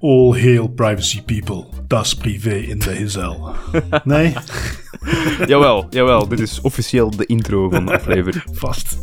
[0.00, 1.64] All hail privacy people.
[1.86, 3.54] Das privé in de hizel.
[4.04, 4.34] Nee?
[5.52, 6.28] jawel, jawel.
[6.28, 8.44] Dit is officieel de intro van de aflevering.
[8.52, 8.96] Vast.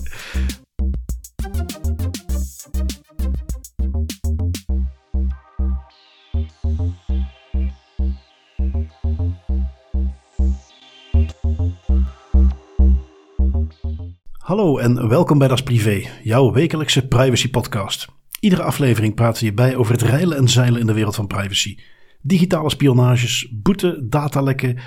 [14.49, 18.07] Hallo en welkom bij Das Privé, jouw wekelijkse privacy podcast.
[18.39, 21.27] Iedere aflevering praten we je bij over het reilen en zeilen in de wereld van
[21.27, 21.77] privacy.
[22.21, 24.77] Digitale spionages, boete, datalekken,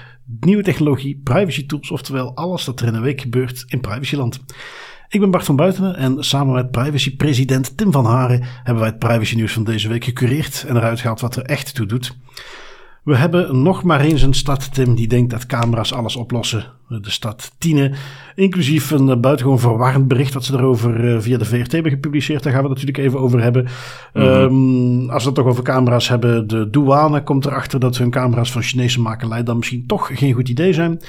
[0.41, 4.41] nieuwe technologie, privacy tools, oftewel alles dat er in een week gebeurt in privacyland.
[5.09, 8.99] Ik ben Bart van Buitenen en samen met privacy-president Tim van Haren hebben wij het
[8.99, 12.17] privacy nieuws van deze week gecureerd en eruit gehaald wat er echt toe doet.
[13.03, 16.65] We hebben nog maar eens een stad, Tim, die denkt dat camera's alles oplossen.
[16.89, 17.93] De stad Tiene,
[18.35, 22.43] inclusief een uh, buitengewoon verwarrend bericht dat ze erover uh, via de VRT hebben gepubliceerd.
[22.43, 23.63] Daar gaan we het natuurlijk even over hebben.
[23.63, 24.33] Mm -hmm.
[24.33, 28.53] um, als we het toch over camera's hebben, de douane komt erachter dat hun camera's
[28.53, 31.01] van Chinese makelij dan misschien toch geen goed idee zijn.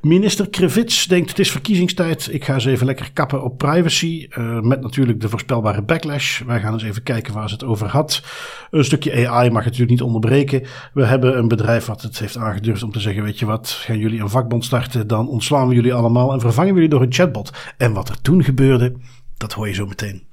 [0.00, 2.32] Minister Krevits denkt het is verkiezingstijd.
[2.32, 4.26] Ik ga eens even lekker kappen op privacy.
[4.30, 6.40] Uh, met natuurlijk de voorspelbare backlash.
[6.40, 8.22] Wij gaan eens even kijken waar ze het over had.
[8.70, 10.62] Een stukje AI mag natuurlijk niet onderbreken.
[10.92, 13.98] We hebben een bedrijf wat het heeft aangedurfd om te zeggen: Weet je wat, gaan
[13.98, 15.06] jullie een vakbond starten?
[15.06, 17.52] Dan ontslaan we jullie allemaal en vervangen we jullie door een chatbot.
[17.76, 18.96] En wat er toen gebeurde,
[19.36, 20.26] dat hoor je zo meteen.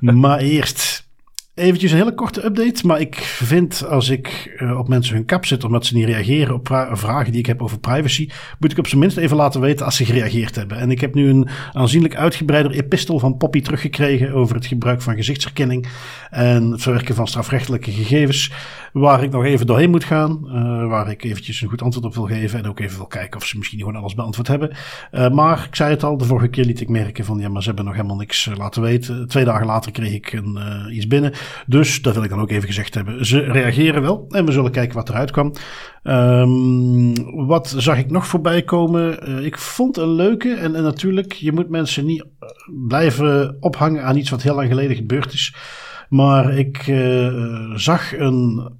[0.00, 1.08] maar eerst.
[1.54, 5.46] Eventjes een hele korte update, maar ik vind als ik uh, op mensen hun kap
[5.46, 8.86] zit omdat ze niet reageren op vragen die ik heb over privacy, moet ik op
[8.86, 10.78] zijn minst even laten weten als ze gereageerd hebben.
[10.78, 15.14] En ik heb nu een aanzienlijk uitgebreider epistel van Poppy teruggekregen over het gebruik van
[15.14, 15.88] gezichtsherkenning
[16.30, 18.52] en het verwerken van strafrechtelijke gegevens,
[18.92, 22.14] waar ik nog even doorheen moet gaan, uh, waar ik eventjes een goed antwoord op
[22.14, 24.76] wil geven en ook even wil kijken of ze misschien gewoon alles beantwoord hebben.
[25.12, 27.62] Uh, maar ik zei het al, de vorige keer liet ik merken van ja, maar
[27.62, 29.28] ze hebben nog helemaal niks laten weten.
[29.28, 30.58] Twee dagen later kreeg ik een,
[30.90, 31.32] iets binnen.
[31.66, 33.26] Dus dat wil ik dan ook even gezegd hebben.
[33.26, 35.54] Ze reageren wel en we zullen kijken wat eruit kwam.
[36.02, 39.28] Um, wat zag ik nog voorbij komen?
[39.28, 40.54] Uh, ik vond een leuke.
[40.54, 42.24] En, en, natuurlijk, je moet mensen niet
[42.86, 45.54] blijven ophangen aan iets wat heel lang geleden gebeurd is.
[46.08, 48.70] Maar ik uh, zag een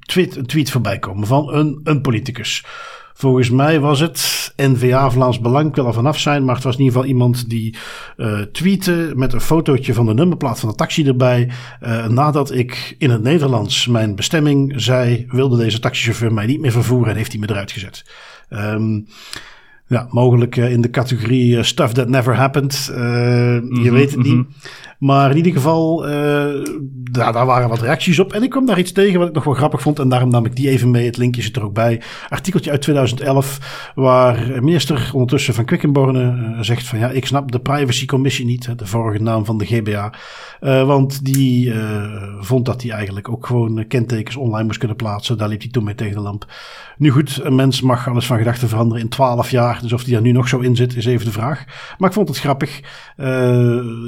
[0.00, 2.64] tweet, een tweet voorbij komen van een, een politicus.
[3.12, 6.74] Volgens mij was het NVA Vlaams Belang, ik wil er vanaf zijn, maar het was
[6.74, 7.76] in ieder geval iemand die
[8.16, 11.50] uh, tweette met een fotootje van de nummerplaat van de taxi erbij.
[11.82, 16.72] Uh, nadat ik in het Nederlands mijn bestemming zei, wilde deze taxichauffeur mij niet meer
[16.72, 18.04] vervoeren en heeft hij me eruit gezet.
[18.50, 19.06] Um,
[19.86, 22.88] ja, mogelijk uh, in de categorie stuff that never happened.
[22.90, 24.32] Uh, mm -hmm, je weet het niet.
[24.32, 24.70] Mm -hmm.
[25.02, 26.00] Maar in ieder geval,
[27.10, 28.32] daar, daar, waren wat reacties op.
[28.32, 29.98] En ik kwam daar iets tegen wat ik nog wel grappig vond.
[29.98, 31.06] En daarom nam ik die even mee.
[31.06, 32.02] Het linkje zit er ook bij.
[32.28, 38.44] Artikeltje uit 2011, waar minister ondertussen van Quickenborne zegt van ja, ik snap de privacycommissie
[38.44, 38.78] niet.
[38.78, 40.12] De vorige naam van de GBA.
[40.84, 41.72] want die
[42.40, 45.38] vond dat hij eigenlijk ook gewoon kentekens online moest kunnen plaatsen.
[45.38, 46.46] Daar liep hij toen mee tegen de lamp.
[46.96, 49.78] Nu goed, een mens mag alles van gedachten veranderen in 12 jaar.
[49.82, 51.64] Dus of die er nu nog zo in zit, is even de vraag.
[51.98, 52.80] Maar ik vond het grappig.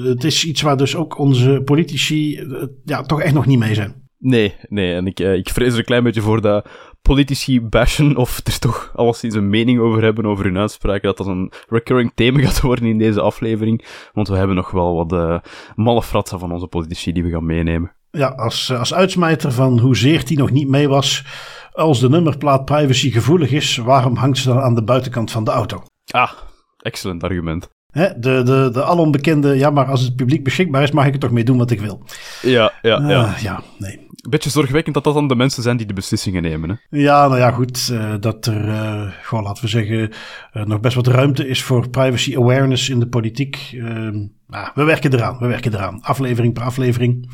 [0.04, 3.74] Het is iets waar dus ook onze politici uh, ja, toch echt nog niet mee
[3.74, 4.02] zijn.
[4.18, 4.94] Nee, nee.
[4.94, 6.68] En ik, uh, ik vrees er een klein beetje voor dat
[7.02, 11.26] politici bashen of er toch alleszins een mening over hebben over hun uitspraken, dat dat
[11.26, 13.84] een recurring thema gaat worden in deze aflevering.
[14.12, 15.38] Want we hebben nog wel wat uh,
[15.74, 17.92] malle fratsen van onze politici die we gaan meenemen.
[18.10, 21.24] Ja, als, als uitsmijter van hoezeer die nog niet mee was,
[21.72, 25.50] als de nummerplaat privacy gevoelig is, waarom hangt ze dan aan de buitenkant van de
[25.50, 25.82] auto?
[26.10, 26.32] Ah,
[26.78, 27.68] excellent argument.
[27.94, 31.18] Hè, de, de, de alombekende, ja, maar als het publiek beschikbaar is, mag ik er
[31.18, 32.02] toch mee doen wat ik wil.
[32.42, 33.34] Ja, ja, uh, ja.
[33.40, 34.02] ja, nee.
[34.28, 36.70] Beetje zorgwekkend dat dat dan de mensen zijn die de beslissingen nemen.
[36.70, 36.98] Hè?
[36.98, 37.88] Ja, nou ja, goed.
[37.92, 40.10] Uh, dat er, uh, gewoon laten we zeggen,
[40.54, 43.70] uh, nog best wat ruimte is voor privacy awareness in de politiek.
[43.72, 45.98] Ehm, nou, we werken eraan, we werken eraan.
[46.02, 47.30] Aflevering per aflevering.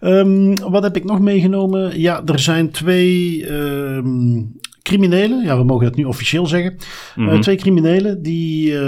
[0.00, 2.00] Um, wat heb ik nog meegenomen?
[2.00, 6.76] Ja, er zijn twee um, criminelen, ja, we mogen dat nu officieel zeggen.
[7.14, 7.34] Mm -hmm.
[7.34, 8.80] uh, twee criminelen die uh,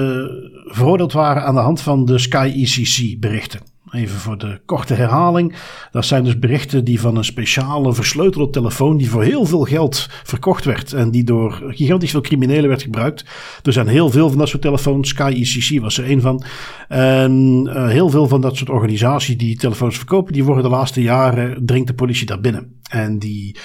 [0.65, 3.61] veroordeeld waren aan de hand van de Sky ECC berichten.
[3.93, 5.55] Even voor de korte herhaling.
[5.91, 10.09] Dat zijn dus berichten die van een speciale versleutelde telefoon die voor heel veel geld
[10.25, 13.25] verkocht werd en die door gigantisch veel criminelen werd gebruikt.
[13.63, 15.09] Er zijn heel veel van dat soort telefoons.
[15.09, 16.45] Sky ECC was er een van.
[16.89, 21.03] En uh, heel veel van dat soort organisaties die telefoons verkopen, die worden de laatste
[21.03, 22.78] jaren dringt de politie daar binnen.
[22.89, 23.57] En die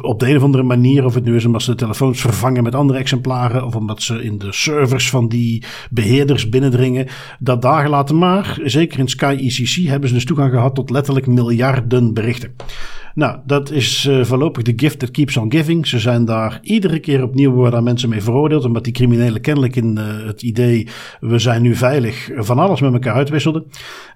[0.00, 2.62] op de een of andere manier, of het nu is omdat ze de telefoons vervangen
[2.62, 7.06] met andere exemplaren, of omdat ze in de servers van die beheerders binnendringen,
[7.38, 11.26] dat dagen later maar, zeker in Sky ECC, hebben ze dus toegang gehad tot letterlijk
[11.26, 12.54] miljarden berichten.
[13.14, 15.86] Nou, dat is uh, voorlopig de gift that keeps on giving.
[15.86, 18.64] Ze zijn daar iedere keer opnieuw worden mensen mee veroordeeld.
[18.64, 20.88] Omdat die criminelen kennelijk in uh, het idee
[21.20, 23.64] we zijn nu veilig van alles met elkaar uitwisselden.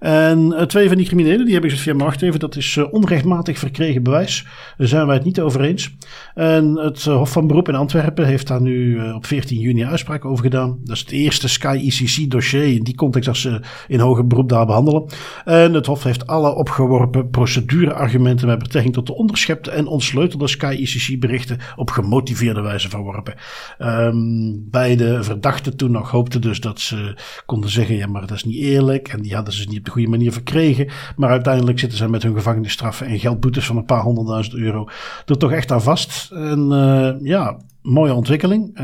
[0.00, 2.30] En twee van die criminelen, die heb ik gezegd via.
[2.30, 4.46] Dat is onrechtmatig verkregen bewijs.
[4.76, 5.96] Daar zijn wij het niet over eens.
[6.34, 10.44] En het Hof van Beroep in Antwerpen heeft daar nu op 14 juni uitspraak over
[10.44, 10.78] gedaan.
[10.84, 14.48] Dat is het eerste Sky ECC dossier in die context dat ze in hoger beroep
[14.48, 15.04] daar behandelen.
[15.44, 18.58] En het Hof heeft alle opgeworpen procedureargumenten met
[18.92, 23.34] tot de onderschepte en ontsleutelde Sky ICC berichten op gemotiveerde wijze verworpen.
[23.78, 27.16] Um, beide verdachten toen nog hoopten dus dat ze
[27.46, 29.90] konden zeggen, ja maar dat is niet eerlijk en die hadden ze niet op de
[29.90, 30.88] goede manier verkregen.
[31.16, 34.88] Maar uiteindelijk zitten ze met hun gevangenisstraffen en geldboetes van een paar honderdduizend euro
[35.26, 36.30] er toch echt aan vast.
[36.32, 38.78] En uh, ja, mooie ontwikkeling.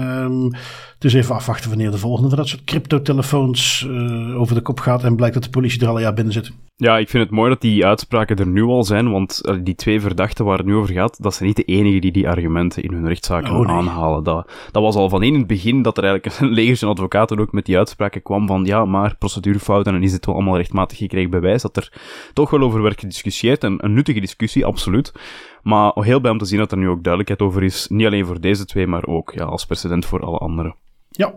[0.98, 5.04] Dus even afwachten wanneer de volgende van dat soort cryptotelefoons uh, over de kop gaat
[5.04, 6.52] en blijkt dat de politie er al een jaar binnen zit.
[6.80, 9.74] Ja, ik vind het mooi dat die uitspraken er nu al zijn, want uh, die
[9.74, 12.82] twee verdachten waar het nu over gaat, dat zijn niet de enigen die die argumenten
[12.82, 13.76] in hun rechtszaken oh, nee.
[13.76, 14.24] aanhalen.
[14.24, 17.40] Dat, dat was al van in het begin dat er eigenlijk een leger van advocaten
[17.40, 20.98] ook met die uitspraken kwam van ja, maar procedurefouten en is het wel allemaal rechtmatig
[20.98, 21.92] gekregen bewijs, dat er
[22.32, 25.12] toch wel over werd gediscussieerd en een nuttige discussie, absoluut.
[25.62, 28.26] Maar heel blij om te zien dat er nu ook duidelijkheid over is, niet alleen
[28.26, 30.74] voor deze twee, maar ook ja, als precedent voor alle anderen.
[31.10, 31.34] Ja.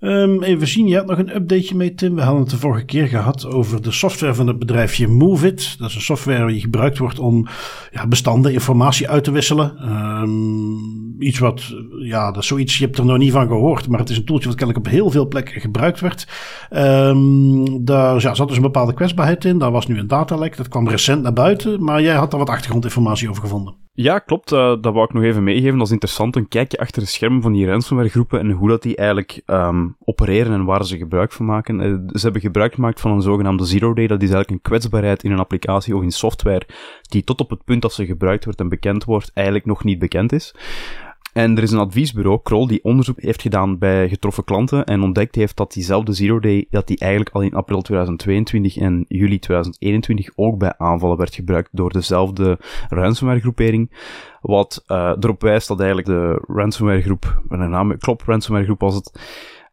[0.00, 2.14] Even zien, je had nog een updateje mee, Tim.
[2.14, 5.78] We hadden het de vorige keer gehad over de software van het bedrijfje MoveIt.
[5.78, 7.46] Dat is een software die gebruikt wordt om
[7.92, 9.92] ja, bestanden, informatie uit te wisselen.
[10.22, 13.98] Um, iets wat, ja, dat is zoiets, je hebt er nog niet van gehoord, maar
[13.98, 16.28] het is een toeltje wat kennelijk op heel veel plekken gebruikt werd.
[16.70, 19.58] Um, daar ja, zat dus een bepaalde kwetsbaarheid in.
[19.58, 22.48] Daar was nu een datalek, dat kwam recent naar buiten, maar jij had daar wat
[22.48, 23.74] achtergrondinformatie over gevonden.
[23.96, 24.52] Ja, klopt.
[24.52, 25.78] Uh, dat wou ik nog even meegeven.
[25.78, 26.36] Dat is interessant.
[26.36, 29.96] Een kijkje achter de schermen van die ransomware groepen en hoe dat die eigenlijk um,
[30.04, 31.80] opereren en waar ze gebruik van maken.
[31.80, 34.06] Uh, ze hebben gebruik gemaakt van een zogenaamde zero day.
[34.06, 36.66] Dat is eigenlijk een kwetsbaarheid in een applicatie of in software
[37.02, 39.98] die tot op het punt dat ze gebruikt wordt en bekend wordt eigenlijk nog niet
[39.98, 40.54] bekend is.
[41.34, 45.34] En er is een adviesbureau, Kroll, die onderzoek heeft gedaan bij getroffen klanten en ontdekt
[45.34, 50.30] heeft dat diezelfde Zero Day, dat die eigenlijk al in april 2022 en juli 2021
[50.34, 52.58] ook bij aanvallen werd gebruikt door dezelfde
[52.88, 53.90] ransomware groepering.
[54.40, 58.80] Wat uh, erop wijst dat eigenlijk de ransomware groep, met een naam, Klop ransomware groep
[58.80, 59.12] was het,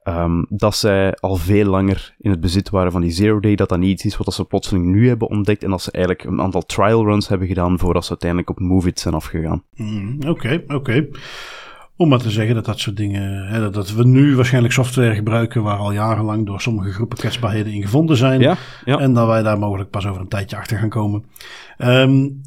[0.03, 3.69] Um, dat zij al veel langer in het bezit waren van die Zero Day, dat
[3.69, 6.41] dat niet iets is wat ze plotseling nu hebben ontdekt en dat ze eigenlijk een
[6.41, 9.63] aantal trial runs hebben gedaan voordat ze uiteindelijk op Move zijn afgegaan.
[9.71, 10.29] Oké, mm, oké.
[10.29, 11.09] Okay, okay.
[11.95, 15.15] Om maar te zeggen dat dat soort dingen, hè, dat, dat, we nu waarschijnlijk software
[15.15, 18.39] gebruiken waar al jarenlang door sommige groepen kwetsbaarheden in gevonden zijn.
[18.39, 18.97] Ja, ja.
[18.97, 21.25] En dat wij daar mogelijk pas over een tijdje achter gaan komen.
[21.77, 22.41] Um,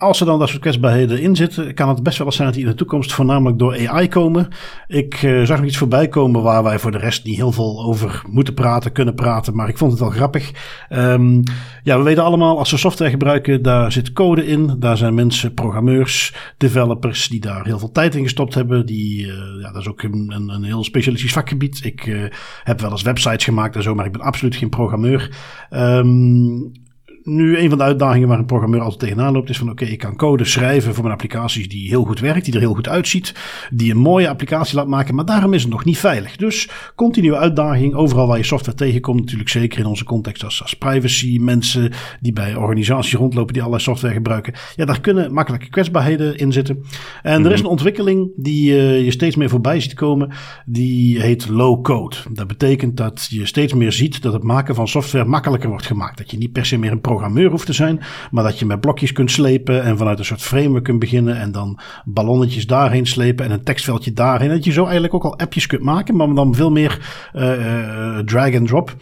[0.00, 2.56] als er dan dat soort kwetsbaarheden in zitten, kan het best wel eens zijn dat
[2.56, 4.48] die in de toekomst voornamelijk door AI komen.
[4.86, 7.84] Ik uh, zag nog iets voorbij komen waar wij voor de rest niet heel veel
[7.84, 10.52] over moeten praten, kunnen praten, maar ik vond het wel grappig.
[10.90, 11.42] Um,
[11.82, 14.76] ja, we weten allemaal, als we software gebruiken, daar zit code in.
[14.78, 18.86] Daar zijn mensen, programmeurs, developers, die daar heel veel tijd in gestopt hebben.
[18.86, 21.84] Die, uh, ja, dat is ook een, een, heel specialistisch vakgebied.
[21.84, 22.22] Ik uh,
[22.64, 25.36] heb wel eens websites gemaakt en zo, maar ik ben absoluut geen programmeur.
[25.70, 26.72] Um,
[27.22, 29.94] nu een van de uitdagingen waar een programmeur altijd tegenaan loopt, is van oké, okay,
[29.94, 32.88] ik kan code schrijven voor mijn applicaties die heel goed werkt, die er heel goed
[32.88, 33.34] uitziet,
[33.70, 36.36] die een mooie applicatie laat maken, maar daarom is het nog niet veilig.
[36.36, 40.74] Dus continue uitdaging, overal waar je software tegenkomt, natuurlijk zeker in onze context als, als
[40.74, 44.54] privacy, mensen die bij organisaties rondlopen die allerlei software gebruiken.
[44.76, 46.76] Ja, daar kunnen makkelijke kwetsbaarheden in zitten.
[47.22, 47.46] En mm -hmm.
[47.46, 50.32] er is een ontwikkeling die uh, je steeds meer voorbij ziet komen,
[50.66, 52.16] die heet low code.
[52.32, 56.18] Dat betekent dat je steeds meer ziet dat het maken van software makkelijker wordt gemaakt.
[56.18, 58.00] Dat je niet per se meer een programmeur hoeft te zijn,
[58.30, 61.52] maar dat je met blokjes kunt slepen en vanuit een soort framework kunt beginnen en
[61.52, 64.48] dan ballonnetjes daarheen slepen en een tekstveldje daarheen.
[64.48, 66.98] Dat je zo eigenlijk ook al appjes kunt maken, maar dan veel meer
[67.34, 68.96] uh, uh, drag and drop.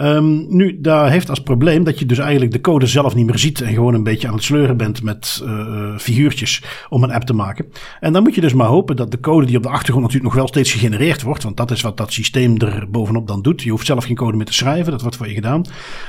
[0.00, 3.38] Um, nu, daar heeft als probleem dat je dus eigenlijk de code zelf niet meer
[3.38, 7.24] ziet en gewoon een beetje aan het sleuren bent met uh, figuurtjes om een app
[7.24, 7.66] te maken.
[8.00, 10.34] En dan moet je dus maar hopen dat de code die op de achtergrond natuurlijk
[10.34, 13.62] nog wel steeds gegenereerd wordt, want dat is wat dat systeem er bovenop dan doet.
[13.62, 15.64] Je hoeft zelf geen code meer te schrijven, dat wordt voor je gedaan.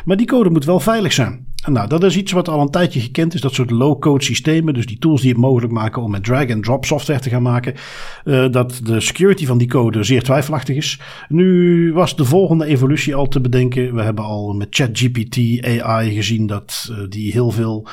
[0.06, 1.48] Maar die code moet wel veilig zijn.
[1.66, 4.86] Nou, dat is iets wat al een tijdje gekend is, dat soort low-code systemen, dus
[4.86, 7.74] die tools die het mogelijk maken om met drag-and-drop software te gaan maken,
[8.26, 11.00] uh, dat de security van die code zeer twijfelachtig is.
[11.28, 13.96] Nu was de volgende evolutie al te bedenken.
[13.96, 15.38] We hebben al met ChatGPT
[15.82, 17.88] AI gezien dat uh, die heel veel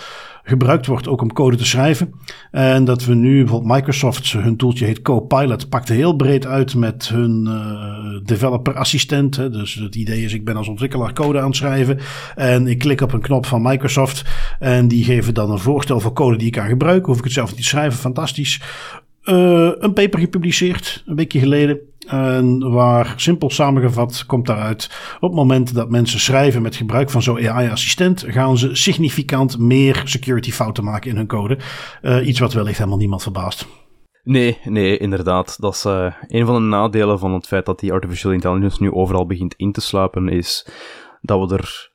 [0.49, 2.15] gebruikt wordt ook om code te schrijven.
[2.51, 7.09] En dat we nu bijvoorbeeld Microsoft, hun toeltje heet Copilot, pakte heel breed uit met
[7.09, 9.37] hun uh, developer assistent.
[9.37, 9.51] Hè.
[9.51, 11.99] Dus het idee is, ik ben als ontwikkelaar code aan het schrijven
[12.35, 14.25] en ik klik op een knop van Microsoft
[14.59, 17.07] en die geven dan een voorstel voor code die ik kan gebruiken.
[17.07, 18.61] Hoef ik het zelf niet te schrijven, fantastisch.
[19.25, 21.79] Uh, een paper gepubliceerd, een weekje geleden.
[22.07, 24.91] En waar simpel samengevat komt daaruit.
[25.21, 30.03] Op het moment dat mensen schrijven met gebruik van zo'n AI-assistent, gaan ze significant meer
[30.05, 31.59] security fouten maken in hun code.
[32.03, 33.67] Uh, iets wat wellicht helemaal niemand verbaast.
[34.23, 35.57] Nee, nee, inderdaad.
[35.61, 38.93] Dat is uh, een van de nadelen van het feit dat die artificial intelligence nu
[38.93, 40.69] overal begint in te sluipen, is
[41.21, 41.91] dat we er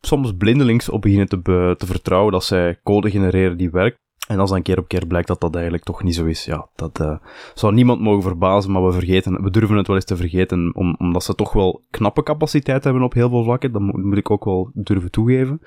[0.00, 4.02] soms blindelings op beginnen te vertrouwen dat zij code genereren die werkt.
[4.28, 6.68] En als dan keer op keer blijkt dat dat eigenlijk toch niet zo is, ja,
[6.74, 7.16] dat uh,
[7.54, 10.94] zou niemand mogen verbazen, maar we vergeten, we durven het wel eens te vergeten, om,
[10.98, 14.30] omdat ze toch wel knappe capaciteit hebben op heel veel vlakken, dat moet, moet ik
[14.30, 15.60] ook wel durven toegeven.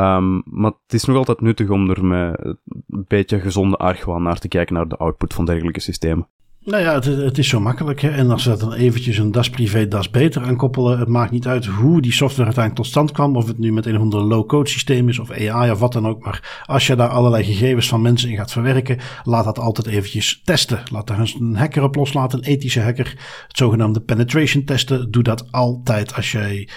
[0.00, 2.40] Um, maar het is nog altijd nuttig om er met
[2.88, 6.28] een beetje gezonde argwaan naar te kijken naar de output van dergelijke systemen.
[6.64, 8.00] Nou ja, het, het, is zo makkelijk.
[8.00, 8.08] Hè?
[8.08, 11.66] En als we dan eventjes een DAS privé, DAS beter aankoppelen, het maakt niet uit
[11.66, 13.36] hoe die software uiteindelijk tot stand kwam.
[13.36, 16.06] Of het nu met een of ander low-code systeem is of AI of wat dan
[16.06, 16.24] ook.
[16.24, 20.40] Maar als je daar allerlei gegevens van mensen in gaat verwerken, laat dat altijd eventjes
[20.44, 20.82] testen.
[20.92, 23.08] Laat daar een hacker op loslaten, een ethische hacker.
[23.48, 25.10] Het zogenaamde penetration testen.
[25.10, 26.68] Doe dat altijd als jij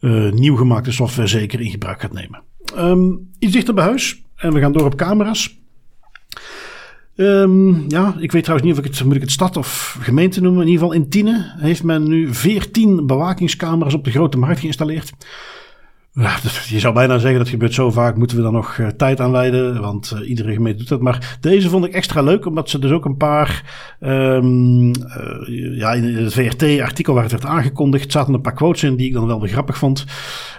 [0.00, 2.42] uh, nieuw gemaakte software zeker in gebruik gaat nemen.
[2.76, 4.22] Um, iets dichter bij huis.
[4.36, 5.62] En we gaan door op camera's.
[7.16, 10.40] Um, ja, ik weet trouwens niet of ik het, moet ik het stad of gemeente
[10.40, 10.62] noemen.
[10.62, 15.12] In ieder geval in Tiene heeft men nu 14 bewakingscamera's op de grote markt geïnstalleerd.
[16.16, 19.20] Ja, je zou bijna zeggen dat gebeurt zo vaak, moeten we dan nog uh, tijd
[19.20, 21.00] aan wijden, want uh, iedere gemeente doet dat.
[21.00, 23.62] Maar deze vond ik extra leuk, omdat ze dus ook een paar,
[24.00, 24.90] um,
[25.76, 29.12] ja, in het VRT-artikel waar het werd aangekondigd, zaten een paar quotes in die ik
[29.12, 30.04] dan wel weer grappig vond.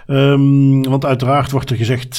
[0.06, 2.18] Um, want uiteraard wordt er gezegd,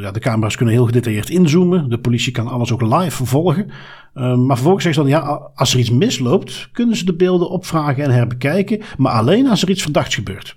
[0.00, 3.70] ja, de camera's kunnen heel gedetailleerd inzoomen, de politie kan alles ook live volgen.
[4.14, 7.50] Um, maar vervolgens zeggen ze dan, ja, als er iets misloopt, kunnen ze de beelden
[7.50, 10.54] opvragen en herbekijken, maar alleen als er iets verdachts gebeurt.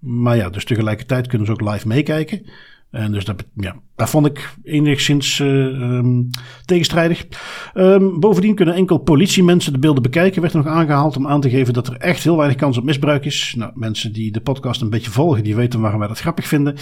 [0.00, 2.42] Maar ja, dus tegelijkertijd kunnen ze ook live meekijken.
[2.90, 6.30] En dus dat, ja, dat vond ik enigszins uh, um,
[6.64, 7.26] tegenstrijdig.
[7.74, 10.42] Um, bovendien kunnen enkel politiemensen de beelden bekijken.
[10.42, 13.24] Werd nog aangehaald om aan te geven dat er echt heel weinig kans op misbruik
[13.24, 13.54] is.
[13.56, 16.76] Nou, mensen die de podcast een beetje volgen, die weten waarom wij dat grappig vinden.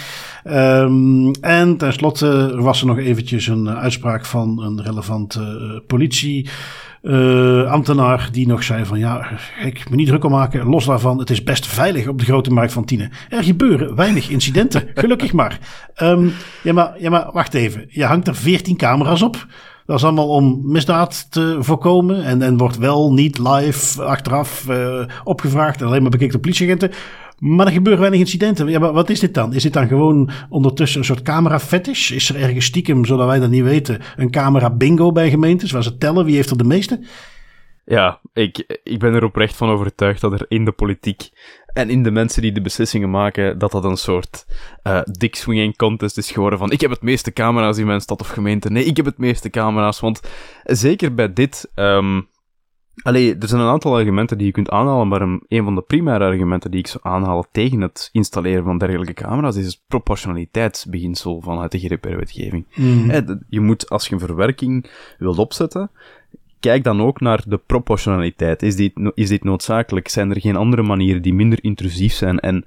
[0.44, 6.48] Um, en tenslotte was er nog eventjes een uitspraak van een relevante uh, politie
[7.02, 9.30] uh, ambtenaar die nog zei van ja,
[9.64, 10.66] ik me niet druk om maken.
[10.66, 13.10] Los daarvan, het is best veilig op de grote markt van Tiene.
[13.28, 15.58] Er gebeuren weinig incidenten, gelukkig maar.
[16.02, 17.00] Um, ja, maar.
[17.00, 17.86] Ja, maar wacht even.
[17.88, 19.46] Je hangt er 14 camera's op.
[19.86, 22.24] Dat is allemaal om misdaad te voorkomen.
[22.24, 25.80] En, en wordt wel niet live achteraf uh, opgevraagd.
[25.80, 26.90] En alleen maar bekeken door politieagenten.
[27.38, 28.68] Maar er gebeuren weinig incidenten.
[28.68, 29.54] Ja, maar wat is dit dan?
[29.54, 32.10] Is dit dan gewoon ondertussen een soort camera-fetish?
[32.10, 35.98] Is er ergens stiekem, zodat wij dat niet weten, een camera-bingo bij gemeentes waar ze
[35.98, 37.00] tellen wie heeft er de meeste?
[37.84, 41.30] Ja, ik, ik ben er oprecht van overtuigd dat er in de politiek
[41.72, 44.46] en in de mensen die de beslissingen maken, dat dat een soort
[44.84, 48.20] uh, dick swinging contest is geworden van ik heb het meeste camera's in mijn stad
[48.20, 48.70] of gemeente.
[48.70, 50.00] Nee, ik heb het meeste camera's.
[50.00, 50.20] Want
[50.64, 52.28] zeker bij dit, um,
[53.02, 56.24] Allee, er zijn een aantal argumenten die je kunt aanhalen, maar een, van de primaire
[56.24, 61.72] argumenten die ik zou aanhalen tegen het installeren van dergelijke camera's is het proportionaliteitsbeginsel vanuit
[61.72, 62.66] de GDPR-wetgeving.
[62.74, 63.10] Mm.
[63.48, 65.90] Je moet, als je een verwerking wilt opzetten,
[66.60, 68.62] kijk dan ook naar de proportionaliteit.
[68.62, 70.08] Is dit, is dit noodzakelijk?
[70.08, 72.40] Zijn er geen andere manieren die minder intrusief zijn?
[72.40, 72.64] En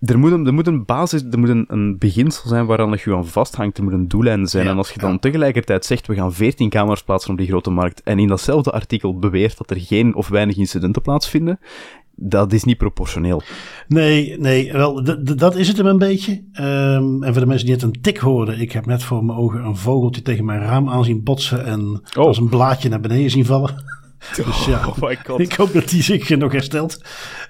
[0.00, 3.14] er moet een, er moet een basis, er moet een, een beginsel zijn waaraan je
[3.14, 3.78] aan vasthangt.
[3.78, 4.66] Er moet een doellijn zijn.
[4.66, 8.02] en als je dan tegelijkertijd zegt, we gaan 14 camera's plaatsen op die grote markt,
[8.02, 11.58] en in datzelfde artikel beweert dat er geen of weinig incidenten plaatsvinden,
[12.14, 13.42] dat is niet proportioneel.
[13.88, 15.04] Nee, nee, wel,
[15.36, 16.32] dat is het hem een beetje.
[16.32, 19.38] Um, en voor de mensen die het een tik hoorden, ik heb net voor mijn
[19.38, 22.24] ogen een vogeltje tegen mijn raam aanzien botsen en oh.
[22.24, 23.84] als een blaadje naar beneden zien vallen.
[24.36, 25.10] Dus ja, oh
[25.40, 27.00] ik hoop dat die zich nog herstelt.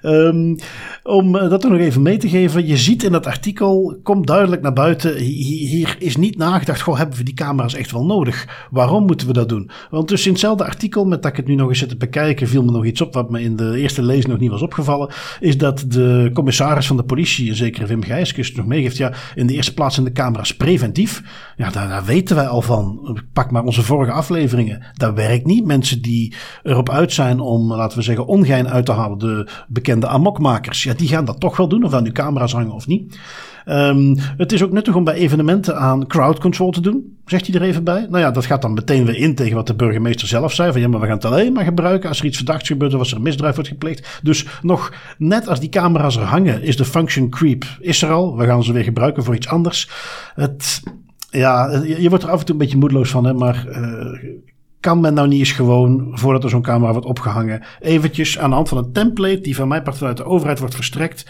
[0.01, 0.55] Um,
[1.03, 2.67] om eh, dat er nog even mee te geven.
[2.67, 5.17] Je ziet in dat artikel, komt duidelijk naar buiten.
[5.17, 8.67] Hier is niet nagedacht, goh, hebben we die camera's echt wel nodig?
[8.71, 9.69] Waarom moeten we dat doen?
[9.89, 12.47] Want dus in hetzelfde artikel, met dat ik het nu nog eens zit te bekijken,
[12.47, 15.09] viel me nog iets op wat me in de eerste lezing nog niet was opgevallen.
[15.39, 18.97] Is dat de commissaris van de politie, een zekere Wim Gijskes, nog meegeeft.
[18.97, 21.23] Ja, in de eerste plaats zijn de camera's preventief.
[21.55, 23.17] Ja, daar, daar weten wij al van.
[23.33, 24.83] Pak maar onze vorige afleveringen.
[24.93, 25.65] Dat werkt niet.
[25.65, 29.17] Mensen die erop uit zijn om, laten we zeggen, ongein uit te halen.
[29.17, 30.83] De bekende amokmakers.
[30.83, 33.19] Ja, die gaan dat toch wel doen, of aan nu camera's hangen of niet.
[33.65, 37.55] Um, het is ook nuttig om bij evenementen aan crowd control te doen, zegt hij
[37.55, 38.07] er even bij.
[38.09, 40.71] Nou ja, dat gaat dan meteen weer in tegen wat de burgemeester zelf zei.
[40.71, 42.99] Van ja, maar we gaan het alleen maar gebruiken als er iets verdachts gebeurt of
[42.99, 44.19] als er misdrijf wordt gepleegd.
[44.23, 48.37] Dus nog net als die camera's er hangen, is de function creep is er al.
[48.37, 49.89] We gaan ze weer gebruiken voor iets anders.
[50.35, 50.81] Het,
[51.29, 54.33] ja, je, wordt er af en toe een beetje moedeloos van, hè, maar uh,
[54.79, 58.55] kan men nou niet eens gewoon, voordat er zo'n camera wordt opgehangen, eventjes aan de
[58.55, 61.25] hand van een template die van mijn part vanuit de overheid wordt verstrekt,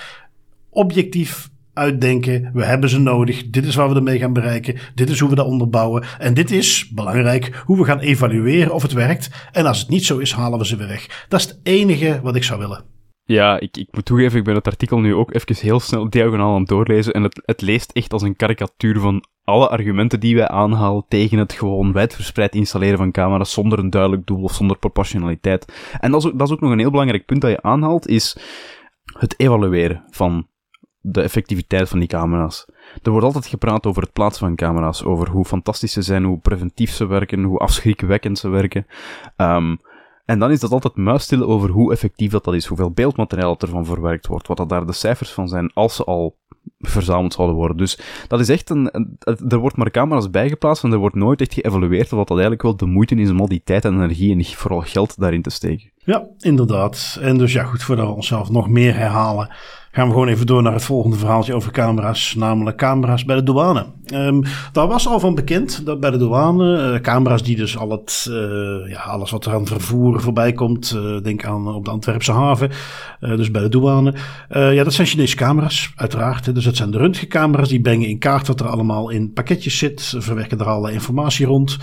[0.70, 2.52] objectief uitdenken.
[2.54, 3.50] We hebben ze nodig.
[3.50, 4.78] Dit is waar we ermee gaan bereiken.
[4.96, 6.04] Dit is hoe we dat onderbouwen.
[6.20, 9.30] En dit is, belangrijk, hoe we gaan evalueren of het werkt.
[9.52, 11.26] En als het niet zo is, halen we ze weer weg.
[11.28, 12.84] Dat is het enige wat ik zou willen.
[13.30, 16.54] Ja, ik, ik moet toegeven, ik ben het artikel nu ook even heel snel diagonaal
[16.54, 17.14] aan het doorlezen.
[17.14, 21.38] En het, het leest echt als een karikatuur van alle argumenten die wij aanhalen tegen
[21.38, 25.74] het gewoon wijdverspreid installeren van camera's zonder een duidelijk doel of zonder proportionaliteit.
[26.00, 28.08] En dat is, ook, dat is ook nog een heel belangrijk punt dat je aanhaalt,
[28.08, 28.38] is
[29.18, 30.48] het evalueren van
[31.02, 32.66] de effectiviteit van die camera's.
[33.04, 36.40] Er wordt altijd gepraat over het plaatsen van camera's, over hoe fantastisch ze zijn, hoe
[36.40, 38.86] preventief ze werken, hoe afschrikwekkend ze werken.
[39.38, 39.80] Um,
[40.30, 43.68] en dan is dat altijd muisstil over hoe effectief dat, dat is, hoeveel beeldmateriaal er
[43.68, 46.38] van verwerkt wordt, wat dat daar de cijfers van zijn, als ze al
[46.80, 47.78] verzameld zouden worden.
[47.78, 49.16] Dus dat is echt een,
[49.48, 52.76] er wordt maar camera's bijgeplaatst en er wordt nooit echt geëvalueerd wat dat eigenlijk wel
[52.76, 55.92] de moeite is om al die tijd en energie en vooral geld daarin te steken.
[55.96, 57.18] Ja, inderdaad.
[57.22, 59.50] En dus ja, goed, voordat we onszelf nog meer herhalen,
[60.00, 63.44] gaan we gewoon even door naar het volgende verhaaltje over camera's, namelijk camera's bij de
[63.44, 63.86] douane.
[64.14, 67.90] Um, daar was al van bekend dat bij de douane uh, camera's die dus al
[67.90, 68.36] het, uh,
[68.90, 72.70] ja, alles wat er aan vervoer voorbij komt, uh, denk aan op de Antwerpse haven,
[73.20, 74.14] dus bij de douane.
[74.50, 76.56] ja, dat zijn Chinese camera's, uiteraard.
[76.56, 80.14] Dus dat zijn de röntgencamera's, die brengen in kaart wat er allemaal in pakketjes zit,
[80.18, 81.78] verwerken er alle informatie rond.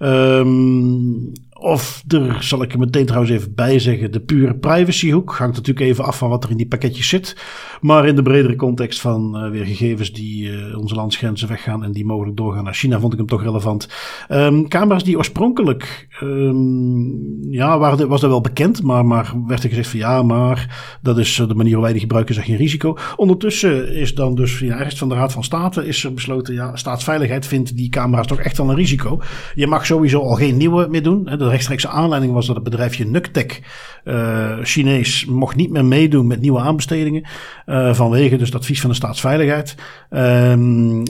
[0.00, 5.34] Um, of er, zal ik er meteen trouwens even bij zeggen, de pure privacyhoek.
[5.34, 7.36] Hangt natuurlijk even af van wat er in die pakketjes zit.
[7.80, 11.92] Maar in de bredere context van uh, weer gegevens die uh, onze landsgrenzen weggaan en
[11.92, 13.88] die mogelijk doorgaan naar China, vond ik hem toch relevant.
[14.28, 19.88] Um, camera's die oorspronkelijk, um, ja, was dat wel bekend, maar, maar werd er gezegd
[19.88, 22.96] van ja, maar dat is de manier waarop wij die gebruiken, is geen risico.
[23.16, 26.76] Ondertussen is dan dus ja, ergens van de Raad van State is er besloten, ja,
[26.76, 29.20] staatsveiligheid vindt die camera's toch echt wel een risico.
[29.54, 31.24] Je mag sowieso al geen nieuwe meer doen.
[31.24, 33.60] De rechtstreekse aanleiding was dat het bedrijfje Nuktech,
[34.04, 37.26] uh, Chinees, mocht niet meer meedoen met nieuwe aanbestedingen.
[37.66, 39.74] Uh, vanwege dus het advies van de staatsveiligheid.
[40.10, 41.04] Um,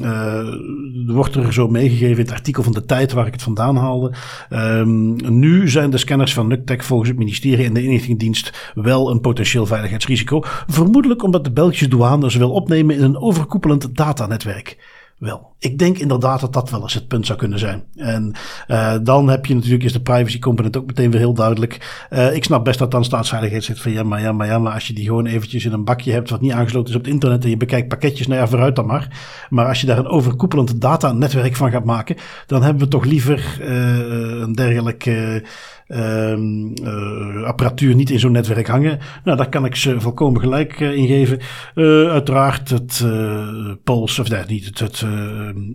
[1.06, 4.12] wordt er zo meegegeven in het artikel van de tijd waar ik het vandaan haalde.
[4.50, 9.20] Um, nu zijn de scanners van Nuktech volgens het ministerie en de inlichtingendienst wel een
[9.20, 10.42] potentieel veiligheidsrisico.
[10.66, 14.76] Vermoedelijk omdat de Belgische douane ze wil opnemen in een overkoepelend datanetwerk
[15.18, 15.54] wel.
[15.58, 17.84] Ik denk inderdaad dat dat wel eens het punt zou kunnen zijn.
[17.94, 18.32] En
[18.68, 22.06] uh, dan heb je natuurlijk is de privacy component ook meteen weer heel duidelijk.
[22.10, 24.72] Uh, ik snap best dat dan staatsveiligheid zegt van ja, maar ja, maar ja, maar
[24.72, 27.12] als je die gewoon eventjes in een bakje hebt wat niet aangesloten is op het
[27.12, 29.18] internet en je bekijkt pakketjes, nou ja, vooruit dan maar.
[29.48, 33.58] Maar als je daar een overkoepelend datanetwerk van gaat maken, dan hebben we toch liever
[33.60, 35.44] uh, een dergelijke
[35.88, 38.98] um, uh, apparatuur niet in zo'n netwerk hangen.
[39.24, 41.38] Nou, daar kan ik ze volkomen gelijk uh, in geven.
[41.74, 45.04] Uh, uiteraard het uh, Pools, of nee, niet het, het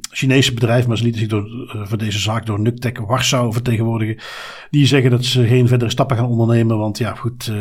[0.10, 1.48] Chinese bedrijf, maar ze lieten zich door,
[1.84, 4.18] voor deze zaak door Nuktech Warschau vertegenwoordigen.
[4.70, 7.52] Die zeggen dat ze geen verdere stappen gaan ondernemen, want ja, goed.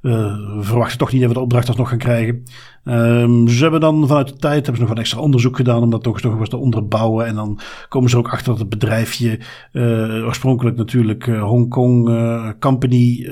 [0.00, 2.44] We verwachten toch niet dat we de opdracht alsnog gaan krijgen.
[2.90, 5.90] Um, ze hebben dan vanuit de tijd hebben ze nog wat extra onderzoek gedaan om
[5.90, 7.26] dat toch nog eens te onderbouwen.
[7.26, 9.38] En dan komen ze ook achter dat het bedrijfje
[9.72, 13.30] uh, oorspronkelijk natuurlijk uh, Hongkong uh, company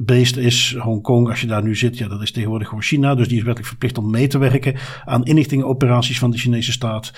[0.00, 0.76] based is.
[0.78, 3.14] Hongkong, als je daar nu zit, ja, dat is tegenwoordig gewoon China.
[3.14, 7.12] Dus die is wettelijk verplicht om mee te werken aan inlichtingenoperaties van de Chinese staat.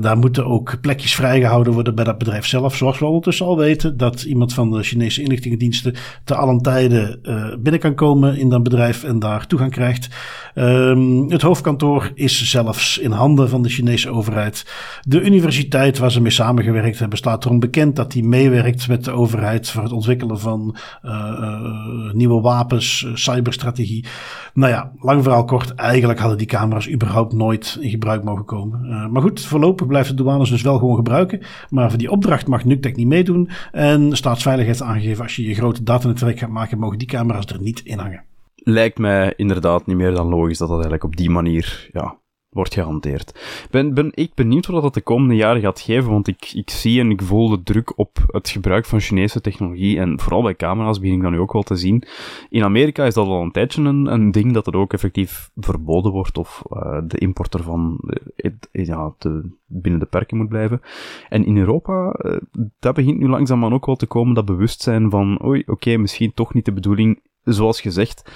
[0.00, 2.76] daar moeten ook plekjes vrijgehouden worden bij dat bedrijf zelf.
[2.76, 7.20] Zoals we ondertussen al weten, dat iemand van de Chinese inlichtingendiensten te allen tijden
[7.62, 10.08] binnen kan komen in dat bedrijf en daar toegang krijgt.
[10.54, 14.66] Um, het hoofdkantoor is zelfs in handen van de Chinese overheid.
[15.02, 19.10] De universiteit waar ze mee samengewerkt hebben staat erom bekend dat die meewerkt met de
[19.10, 24.04] overheid voor het ontwikkelen van uh, nieuwe wapens, uh, cyberstrategie.
[24.54, 29.12] Nou ja, lang verhaal kort, eigenlijk hadden die camera's überhaupt nooit in gebruik mogen komen.
[29.12, 31.40] maar goed, voorlopig blijft de douanes dus wel gewoon gebruiken.
[31.70, 33.50] Maar voor die opdracht mag NUCTEC niet meedoen.
[33.72, 37.80] En staatsveiligheid aangegeven, als je je grote datanetwerk gaat maken, mogen die camera's er niet
[37.84, 38.24] in hangen
[38.64, 42.18] lijkt mij inderdaad niet meer dan logisch dat dat eigenlijk op die manier ja,
[42.54, 43.66] wordt gehanteerd.
[43.70, 47.00] Ben, ben ik benieuwd wat dat de komende jaren gaat geven, want ik, ik zie
[47.00, 50.98] en ik voel de druk op het gebruik van Chinese technologie en vooral bij camera's
[50.98, 52.04] begin ik dat nu ook wel te zien.
[52.48, 56.12] In Amerika is dat al een tijdje een, een ding dat het ook effectief verboden
[56.12, 58.00] wordt of uh, de import ervan
[58.36, 60.80] uh, ja, te, binnen de perken moet blijven.
[61.28, 62.36] En in Europa, uh,
[62.78, 66.54] dat begint nu langzaamaan ook wel te komen, dat bewustzijn van oei, oké, misschien toch
[66.54, 68.30] niet de bedoeling, zoals gezegd,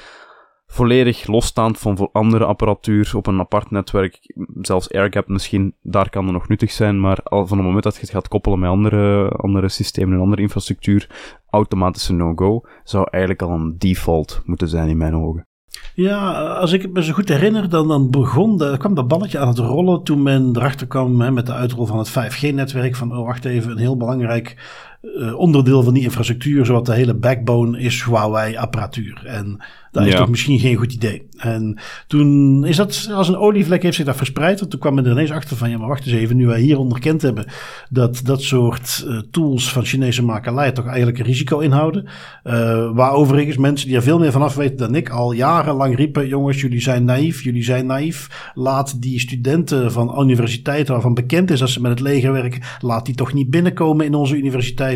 [0.66, 6.33] volledig losstaand van andere apparatuur op een apart netwerk, zelfs AirGap misschien, daar kan er
[6.33, 9.68] nog nuttig zijn, maar van het moment dat je het gaat koppelen met andere, andere
[9.68, 11.11] systemen en andere infrastructuur,
[11.51, 15.47] automatische no-go, zou eigenlijk al een default moeten zijn in mijn ogen.
[15.94, 19.59] Ja, als ik me zo goed herinner, dan, dan begon, kwam dat balletje aan het
[19.59, 22.97] rollen toen men erachter kwam hè, met de uitrol van het 5G-netwerk.
[22.97, 24.57] Van, oh wacht even, een heel belangrijk
[25.03, 29.23] uh, onderdeel van die infrastructuur, zowat de hele backbone, is Huawei-apparatuur.
[29.27, 29.61] En
[29.93, 31.27] dat is toch misschien geen goed idee.
[31.37, 34.59] En toen is dat als een olievlek heeft zich dat verspreid.
[34.59, 36.61] Want toen kwam men er ineens achter van, ja maar wacht eens even, nu wij
[36.61, 37.47] hier onderkend hebben
[37.91, 42.05] dat dat soort uh, tools van Chinese makelij toch eigenlijk een risico inhouden.
[42.45, 45.97] Uh, waar overigens mensen die er veel meer van af weten dan ik al jarenlang
[45.97, 48.51] riepen, jongens jullie zijn naïef, jullie zijn naïef.
[48.55, 53.07] Laat die studenten van universiteiten waarvan bekend is dat ze met het leger werken, laat
[53.07, 54.37] die toch niet binnenkomen in onze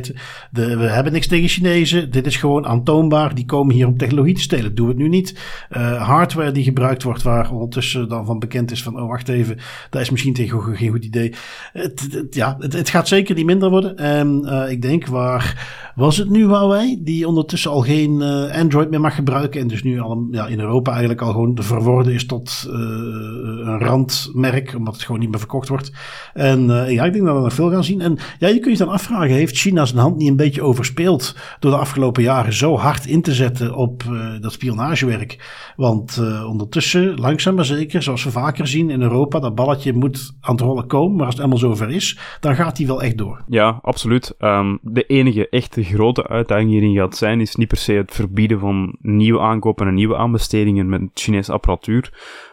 [0.00, 4.34] De, we hebben niks tegen Chinezen, dit is gewoon aantoonbaar, die komen hier om technologie
[4.34, 5.40] te stelen doen we het nu niet.
[5.70, 9.58] Uh, hardware die gebruikt wordt, waar ondertussen dan van bekend is van, oh wacht even,
[9.90, 11.34] dat is misschien tegen geen goed idee.
[11.72, 13.96] Het, ja, het, gaat zeker niet minder worden.
[13.96, 18.90] En uh, ik denk waar was het nu Huawei, die ondertussen al geen uh, Android
[18.90, 22.26] meer mag gebruiken en dus nu al ja, in Europa eigenlijk al gewoon verworden is
[22.26, 25.92] tot een randmerk, omdat het gewoon niet meer verkocht wordt.
[26.34, 28.00] En ja, ik denk dat we nog veel gaan zien.
[28.00, 31.36] En ja, je kunt je dan afvragen, heeft China zijn hand niet een beetje overspeeld
[31.60, 34.02] door de afgelopen jaren zo hard in te zetten op
[34.40, 35.70] dat spionagewerk?
[35.76, 40.36] Want uh, ondertussen, langzaam maar zeker, zoals we vaker zien in Europa, dat balletje moet
[40.40, 41.16] aan het rollen komen.
[41.16, 43.44] Maar als het helemaal zover is, dan gaat hij wel echt door.
[43.46, 44.34] Ja, absoluut.
[44.38, 48.58] Um, de enige echte grote uitdaging hierin gaat zijn, is niet per se het verbieden
[48.58, 52.12] van nieuwe aankopen en nieuwe aanbestedingen met Chinese apparatuur.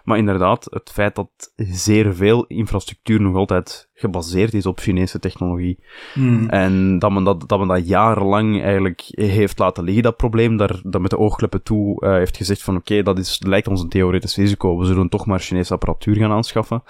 [0.10, 5.84] Maar inderdaad, het feit dat zeer veel infrastructuur nog altijd gebaseerd is op Chinese technologie.
[6.14, 6.50] Hmm.
[6.50, 10.80] En dat men dat, dat men dat jarenlang eigenlijk heeft laten liggen, dat probleem, daar,
[10.84, 13.82] dat met de oogkleppen toe uh, heeft gezegd van oké, okay, dat is, lijkt ons
[13.82, 16.84] een theoretisch risico, we zullen toch maar Chinese apparatuur gaan aanschaffen.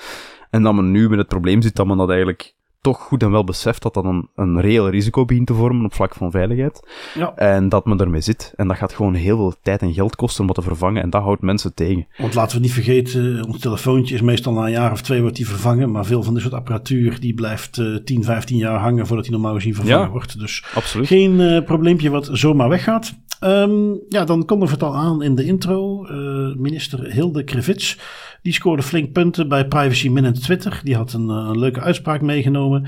[0.50, 3.32] En dat men nu met het probleem zit dat men dat eigenlijk toch goed en
[3.32, 6.88] wel beseft dat dat een, een reëel risico begint te vormen op vlak van veiligheid.
[7.16, 7.36] Ja.
[7.36, 8.54] En dat men ermee zit.
[8.56, 11.02] En dat gaat gewoon heel veel tijd en geld kosten om dat te vervangen.
[11.02, 12.08] En dat houdt mensen tegen.
[12.18, 15.36] Want laten we niet vergeten, ons telefoontje is meestal na een jaar of twee wordt
[15.36, 15.92] die vervangen.
[15.92, 19.34] Maar veel van dit soort apparatuur die blijft uh, 10, 15 jaar hangen voordat die
[19.34, 20.40] normaal gezien vervangen ja, wordt.
[20.40, 21.08] Dus absoluut.
[21.08, 23.14] geen uh, probleempje wat zomaar weggaat.
[23.44, 26.06] Um, ja, dan komt er het al aan in de intro.
[26.06, 27.98] Uh, minister Hilde Krevits
[28.42, 30.82] die scoorde flink punten bij Privacy Minute Twitter.
[30.84, 32.69] Die had een, een leuke uitspraak meegenomen.
[32.76, 32.86] Uh,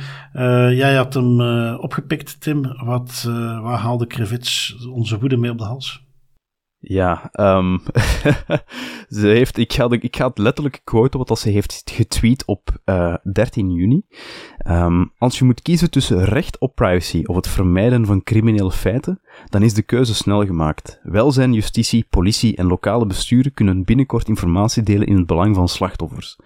[0.77, 2.61] jij had hem uh, opgepikt, Tim.
[2.83, 6.09] Wat, uh, waar haalde Krevits onze woede mee op de hals?
[6.83, 7.81] Ja, um,
[9.19, 13.71] ze heeft, ik, ga, ik het letterlijk quoten wat ze heeft getweet op uh, 13
[13.71, 14.01] juni.
[14.67, 19.21] Um, als je moet kiezen tussen recht op privacy of het vermijden van criminele feiten,
[19.45, 20.99] dan is de keuze snel gemaakt.
[21.03, 26.37] Welzijn, justitie, politie en lokale besturen kunnen binnenkort informatie delen in het belang van slachtoffers.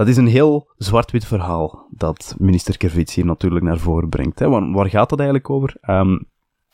[0.00, 4.38] Dat is een heel zwart-wit verhaal dat minister Kervits hier natuurlijk naar voren brengt.
[4.38, 4.48] Hè.
[4.48, 5.76] Waar, waar gaat dat eigenlijk over?
[5.90, 6.28] Um,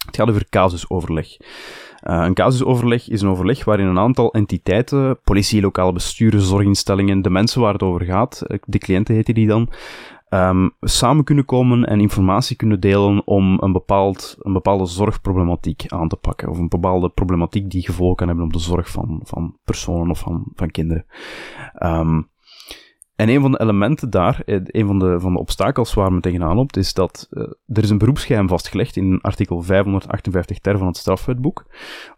[0.06, 1.26] het gaat over casusoverleg.
[1.36, 7.30] Uh, een casusoverleg is een overleg waarin een aantal entiteiten, politie, lokale besturen, zorginstellingen, de
[7.30, 9.68] mensen waar het over gaat, eh, de cliënten heten die dan,
[10.28, 16.08] um, samen kunnen komen en informatie kunnen delen om een, bepaald, een bepaalde zorgproblematiek aan
[16.08, 16.48] te pakken.
[16.48, 20.18] Of een bepaalde problematiek die gevolgen kan hebben op de zorg van, van personen of
[20.18, 21.06] van, van kinderen.
[21.82, 22.28] Um,
[23.16, 26.20] en een van de elementen daar, eh, een van de, van de obstakels waar men
[26.20, 30.86] tegenaan loopt, is dat uh, er is een beroepsgeheim vastgelegd in artikel 558 ter van
[30.86, 31.66] het strafwetboek,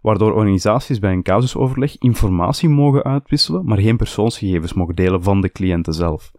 [0.01, 5.53] waardoor organisaties bij een casusoverleg informatie mogen uitwisselen, maar geen persoonsgegevens mogen delen van de
[5.53, 6.33] cliënten zelf.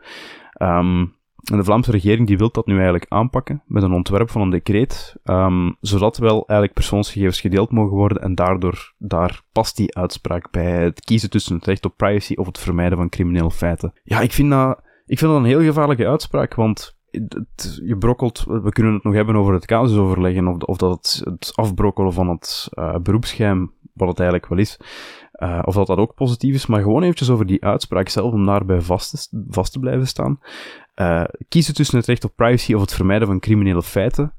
[0.62, 4.42] Um, en de Vlaamse regering die wil dat nu eigenlijk aanpakken met een ontwerp van
[4.42, 9.96] een decreet, um, zodat wel eigenlijk persoonsgegevens gedeeld mogen worden en daardoor, daar past die
[9.96, 13.94] uitspraak bij het kiezen tussen het recht op privacy of het vermijden van criminele feiten.
[14.04, 18.44] Ja, ik vind dat, ik vind dat een heel gevaarlijke uitspraak, want het, je brokkelt,
[18.48, 22.30] we kunnen het nog hebben over het casusoverleggen, of, of dat het, het afbrokkelen van
[22.30, 24.80] het uh, beroepsgeheim, wat het eigenlijk wel is,
[25.44, 28.46] uh, of dat dat ook positief is, maar gewoon eventjes over die uitspraak zelf, om
[28.46, 30.40] daarbij vast te, vast te blijven staan.
[31.02, 34.34] Uh, kiezen tussen het recht op privacy of het vermijden van criminele feiten,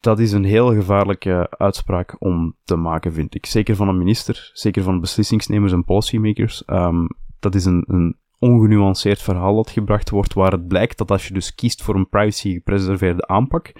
[0.00, 3.46] dat is een heel gevaarlijke uitspraak om te maken, vind ik.
[3.46, 6.62] Zeker van een minister, zeker van beslissingsnemers en policymakers.
[6.66, 7.08] Um,
[7.40, 11.34] dat is een, een ongenuanceerd verhaal dat gebracht wordt, waar het blijkt dat als je
[11.34, 13.72] dus kiest voor een privacy-gepreserveerde aanpak,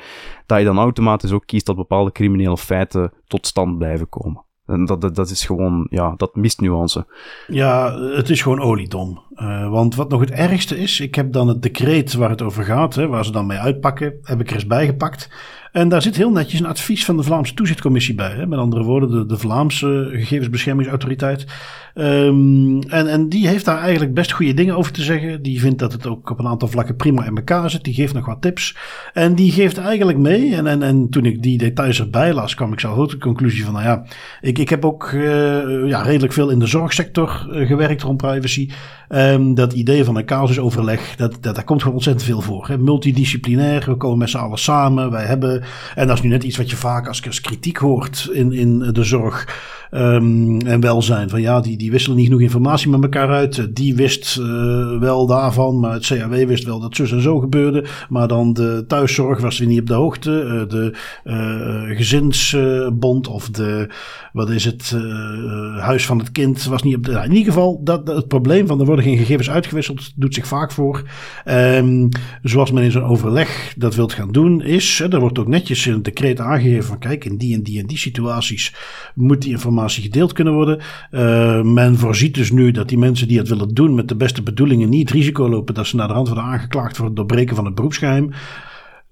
[0.47, 4.45] dat je dan automatisch ook kiest dat bepaalde criminele feiten tot stand blijven komen.
[4.73, 7.07] En dat, dat, is gewoon, ja, dat mist nuance.
[7.47, 9.21] Ja, het is gewoon oliedom.
[9.37, 12.65] Uh, want wat nog het ergste is, ik heb dan het decreet waar het over
[12.65, 15.29] gaat, hè, waar ze dan mee uitpakken, heb ik er eens bijgepakt.
[15.73, 18.35] En daar zit heel netjes een advies van de Vlaamse Toezichtcommissie bij.
[18.35, 18.47] Hè?
[18.47, 21.47] Met andere woorden, de, de Vlaamse Gegevensbeschermingsautoriteit.
[21.95, 25.43] Um, en, en die heeft daar eigenlijk best goede dingen over te zeggen.
[25.43, 27.85] Die vindt dat het ook op een aantal vlakken prima in elkaar zit.
[27.85, 28.77] Die geeft nog wat tips.
[29.13, 30.55] En die geeft eigenlijk mee.
[30.55, 33.65] En, en, en toen ik die details erbij las, kwam ik zelf ook de conclusie
[33.65, 34.05] van: nou ja,
[34.41, 38.71] ik, ik heb ook uh, ja, redelijk veel in de zorgsector uh, gewerkt rond privacy.
[39.09, 42.69] Um, dat idee van een casusoverleg, dat, dat, daar komt gewoon ontzettend veel voor.
[42.69, 42.79] Hè?
[42.79, 45.11] Multidisciplinair, we komen met z'n allen samen.
[45.11, 45.62] Wij hebben,
[45.94, 48.79] en dat is nu net iets wat je vaak als, als kritiek hoort in, in
[48.79, 49.70] de zorg.
[49.94, 51.29] Um, en welzijn.
[51.29, 53.77] Van ja, die, die wisselen niet genoeg informatie met elkaar uit.
[53.77, 57.85] Die wist uh, wel daarvan, maar het CAW wist wel dat zus en zo gebeurde.
[58.09, 60.31] Maar dan de thuiszorg was weer niet op de hoogte.
[60.31, 63.88] Uh, de gezinsbond of de,
[64.33, 64.96] wat is het,
[65.79, 67.12] huis van het kind was niet op de...
[67.12, 70.46] Nou, in ieder geval, dat, het probleem van er worden geen gegevens uitgewisseld doet zich
[70.46, 71.03] vaak voor.
[71.44, 72.09] Um,
[72.42, 75.93] zoals men in zo'n overleg dat wilt gaan doen is, er wordt ook netjes in
[75.93, 78.75] het decreet aangegeven van kijk, in die en die en die situaties
[79.15, 80.81] moet die informatie gedeeld kunnen worden.
[81.11, 84.43] Uh, men voorziet dus nu dat die mensen die het willen doen met de beste
[84.43, 87.65] bedoelingen niet risico lopen dat ze naar de hand worden aangeklaagd voor het doorbreken van
[87.65, 88.33] het beroepsgeheim.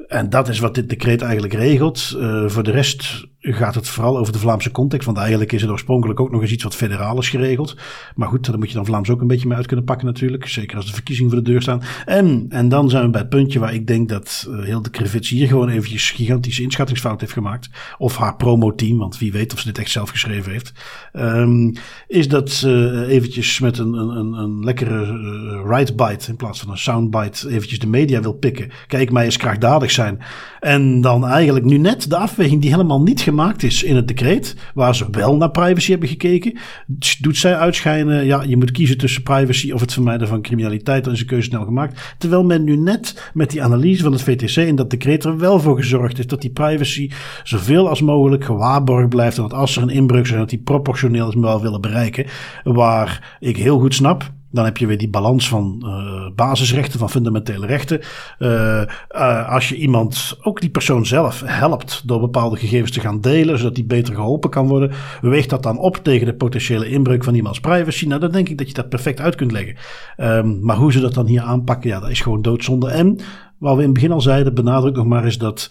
[0.09, 2.17] En dat is wat dit decreet eigenlijk regelt.
[2.17, 5.07] Uh, voor de rest gaat het vooral over de Vlaamse context.
[5.07, 7.77] Want eigenlijk is het oorspronkelijk ook nog eens iets wat federaal is geregeld.
[8.15, 10.49] Maar goed, daar moet je dan Vlaams ook een beetje mee uit kunnen pakken natuurlijk.
[10.49, 11.83] Zeker als de verkiezingen voor de deur staan.
[12.05, 14.91] En, en dan zijn we bij het puntje waar ik denk dat uh, heel de
[14.91, 17.71] Krivits hier gewoon eventjes gigantische inschattingsfout heeft gemaakt.
[17.99, 20.73] Of haar promoteam, want wie weet of ze dit echt zelf geschreven heeft.
[21.13, 21.73] Um,
[22.09, 26.71] is dat uh, eventjes met een, een, een lekkere uh, right bite in plaats van
[26.71, 28.71] een soundbite eventjes de media wil pikken.
[28.87, 30.19] Kijk, mij eens krachtdadig zijn.
[30.61, 34.57] En dan eigenlijk nu net de afweging die helemaal niet gemaakt is in het decreet,
[34.75, 36.59] waar ze wel naar privacy hebben gekeken,
[37.21, 41.13] doet zij uitschijnen, ja, je moet kiezen tussen privacy of het vermijden van criminaliteit, dan
[41.13, 42.15] is de keuze snel gemaakt.
[42.19, 45.61] Terwijl men nu net met die analyse van het VTC in dat decreet er wel
[45.61, 47.11] voor gezorgd is dat die privacy
[47.43, 49.37] zoveel als mogelijk gewaarborgd blijft.
[49.37, 52.27] En dat als er een inbreuk is, dat die proportioneel is wel willen bereiken.
[52.65, 57.11] Waar ik heel goed snap, dan heb je weer die balans van uh, basisrechten, van
[57.11, 58.01] fundamentele rechten.
[58.39, 63.21] Uh, uh, als je iemand, ook die persoon zelf, helpt door bepaalde gegevens te gaan
[63.21, 67.25] delen, zodat die beter geholpen kan worden, weegt dat dan op tegen de potentiële inbreuk
[67.25, 68.07] van iemands privacy?
[68.07, 69.77] Nou, dan denk ik dat je dat perfect uit kunt leggen.
[70.17, 72.91] Um, maar hoe ze dat dan hier aanpakken, ja, dat is gewoon doodzonde.
[72.91, 73.19] En,
[73.59, 75.71] wat we in het begin al zeiden, benadruk nog maar eens dat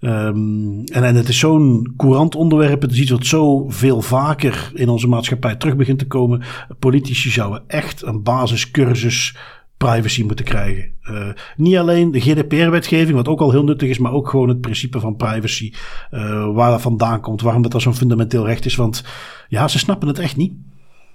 [0.00, 2.82] Um, en, en het is zo'n courant onderwerp.
[2.82, 6.42] Het is iets wat zo veel vaker in onze maatschappij terug begint te komen.
[6.78, 9.36] Politici zouden echt een basiscursus
[9.76, 10.92] privacy moeten krijgen.
[11.10, 14.60] Uh, niet alleen de GDPR-wetgeving, wat ook al heel nuttig is, maar ook gewoon het
[14.60, 15.72] principe van privacy.
[16.10, 18.76] Uh, waar dat vandaan komt, waarom dat, dat zo'n fundamenteel recht is.
[18.76, 19.04] Want
[19.48, 20.52] ja, ze snappen het echt niet.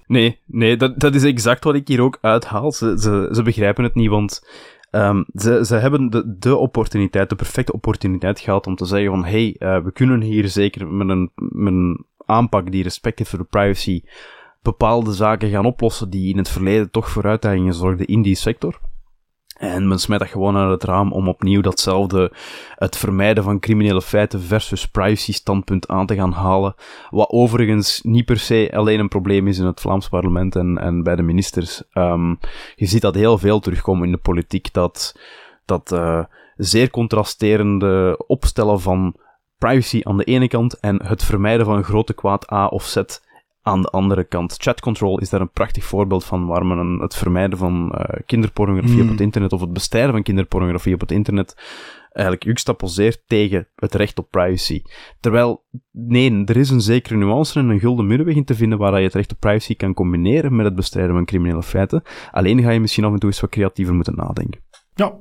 [0.08, 2.72] Nee, nee, dat, dat is exact wat ik hier ook uithaal.
[2.72, 4.42] Ze, ze begrijpen het niet, want
[4.96, 9.26] Um, ze, ze hebben de, de opportuniteit, de perfecte opportuniteit gehad om te zeggen van
[9.26, 13.40] hey, uh, we kunnen hier zeker met een, met een aanpak die respect heeft voor
[13.40, 14.02] de privacy
[14.62, 18.80] bepaalde zaken gaan oplossen die in het verleden toch voor uitdagingen zorgden in die sector.
[19.64, 22.32] En men smijt dat gewoon uit het raam om opnieuw datzelfde,
[22.76, 26.76] het vermijden van criminele feiten versus privacy standpunt aan te gaan halen.
[27.10, 31.04] Wat overigens niet per se alleen een probleem is in het Vlaams parlement en, en
[31.04, 31.84] bij de ministers.
[31.94, 32.40] Um,
[32.76, 35.20] je ziet dat heel veel terugkomen in de politiek, dat,
[35.66, 36.24] dat uh,
[36.56, 39.16] zeer contrasterende opstellen van
[39.58, 43.02] privacy aan de ene kant en het vermijden van een grote kwaad A of Z
[43.64, 44.56] aan de andere kant.
[44.58, 48.96] Chat control is daar een prachtig voorbeeld van, waar men het vermijden van uh, kinderpornografie
[48.96, 49.04] mm.
[49.04, 51.56] op het internet of het bestrijden van kinderpornografie op het internet
[52.14, 54.82] eigenlijk juxtaposeert tegen het recht op privacy.
[55.20, 58.98] Terwijl, nee, er is een zekere nuance en een gulden middenweg in te vinden waar
[58.98, 62.04] je het recht op privacy kan combineren met het bestrijden van criminele feiten.
[62.32, 64.62] Alleen ga je misschien af en toe eens wat creatiever moeten nadenken.
[64.94, 65.14] Ja.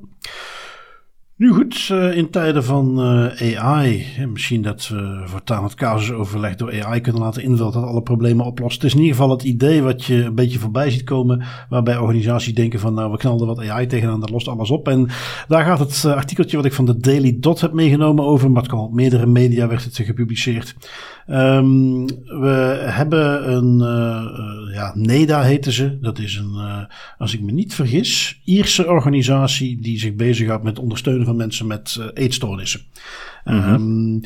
[1.43, 6.85] Nu goed, uh, in tijden van uh, AI, misschien dat we voortaan het casusoverleg door
[6.85, 8.75] AI kunnen laten invullen dat alle problemen oplost.
[8.75, 11.99] Het is in ieder geval het idee wat je een beetje voorbij ziet komen, waarbij
[11.99, 14.89] organisaties denken van nou we knallen wat AI tegenaan, dat lost alles op.
[14.89, 15.09] En
[15.49, 18.63] daar gaat het uh, artikeltje wat ik van de Daily Dot heb meegenomen over, maar
[18.63, 20.75] het kan op meerdere media werd het gepubliceerd.
[21.31, 25.99] Um, we hebben een, uh, ja, NEDA heten ze.
[26.01, 26.79] Dat is een, uh,
[27.19, 31.97] als ik me niet vergis, Ierse organisatie die zich bezighoudt met ondersteunen van mensen met
[31.99, 32.81] uh, eetstoornissen.
[33.45, 33.75] Mm -hmm.
[33.75, 34.21] um,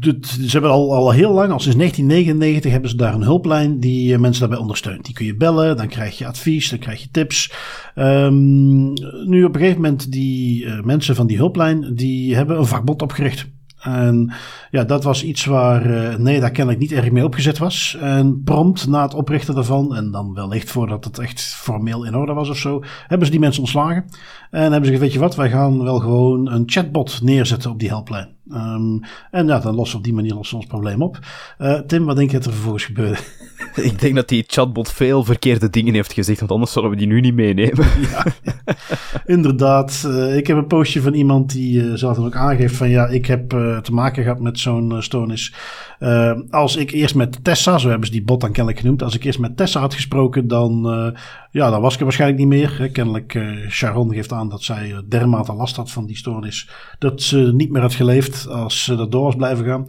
[0.00, 4.18] ze hebben al, al heel lang, al sinds 1999, hebben ze daar een hulplijn die
[4.18, 5.04] mensen daarbij ondersteunt.
[5.04, 7.52] Die kun je bellen, dan krijg je advies, dan krijg je tips.
[7.96, 8.92] Um,
[9.26, 13.46] nu op een gegeven moment, die mensen van die hulplijn, die hebben een vakbond opgericht.
[13.80, 14.32] En
[14.70, 17.96] ja, dat was iets waar uh, nee, daar kennelijk niet erg mee opgezet was.
[18.00, 22.32] En prompt na het oprichten daarvan, en dan wellicht voordat het echt formeel in orde
[22.32, 24.04] was of zo, hebben ze die mensen ontslagen.
[24.50, 27.78] En hebben ze gezegd, weet je wat, wij gaan wel gewoon een chatbot neerzetten op
[27.78, 28.37] die helpline.
[28.52, 28.98] Ehm,
[29.30, 31.18] en ja, dan lossen we op die manier lossen ons probleem op.
[31.58, 33.18] Uh, Tim, wat denk je dat er vervolgens gebeurde?
[33.74, 37.06] Ik denk dat die chatbot veel verkeerde dingen heeft gezegd, want anders zullen we die
[37.06, 37.86] nu niet meenemen.
[38.10, 38.24] Ja,
[39.26, 40.04] inderdaad.
[40.06, 43.26] Uh, ik heb een postje van iemand die uh, zelf ook aangeeft van ja, ik
[43.26, 43.48] heb
[43.82, 45.54] te maken gehad met zo'n stoornis.
[46.50, 49.24] Als ik eerst met Tessa, zo hebben ze die bot dan kennelijk genoemd, als ik
[49.24, 50.82] eerst met Tessa had gesproken, dan,
[51.50, 52.90] ja, dan was ik er waarschijnlijk niet meer.
[52.92, 57.70] Kennelijk, Sharon geeft aan dat zij dermate last had van die stoornis, dat ze niet
[57.70, 59.86] meer had geleefd als ze dat door was blijven gaan.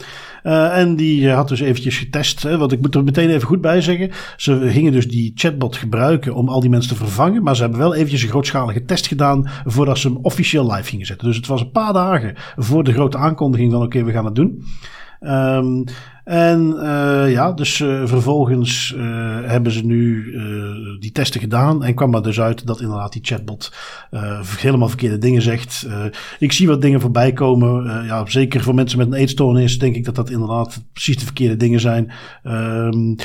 [0.72, 3.82] en die had dus eventjes getest, hè, want ik moet er meteen even goed bij
[3.82, 4.12] zeggen.
[4.38, 7.44] Ze gingen dus die chatbot gebruiken om al die mensen te vervangen.
[7.44, 11.06] Maar ze hebben wel eventjes een grootschalige test gedaan voordat ze hem officieel live gingen
[11.06, 11.28] zetten.
[11.28, 14.36] Dus het was een paar dagen voor de grote aankondiging van oké, we gaan het
[14.36, 14.64] doen.
[15.22, 15.86] Um,
[16.30, 19.04] en uh, ja, dus uh, vervolgens uh,
[19.42, 20.34] hebben ze nu
[21.00, 21.84] die testen gedaan.
[21.84, 23.74] En kwam er dus uit dat inderdaad die chatbot
[24.58, 25.88] helemaal verkeerde dingen zegt.
[26.40, 28.06] ik zie wat dingen voorbij komen.
[28.06, 31.58] ja, zeker voor mensen met een eetstoornis denk ik dat dat inderdaad precies de verkeerde
[31.58, 32.12] dingen zijn.
[32.44, 33.16] Um,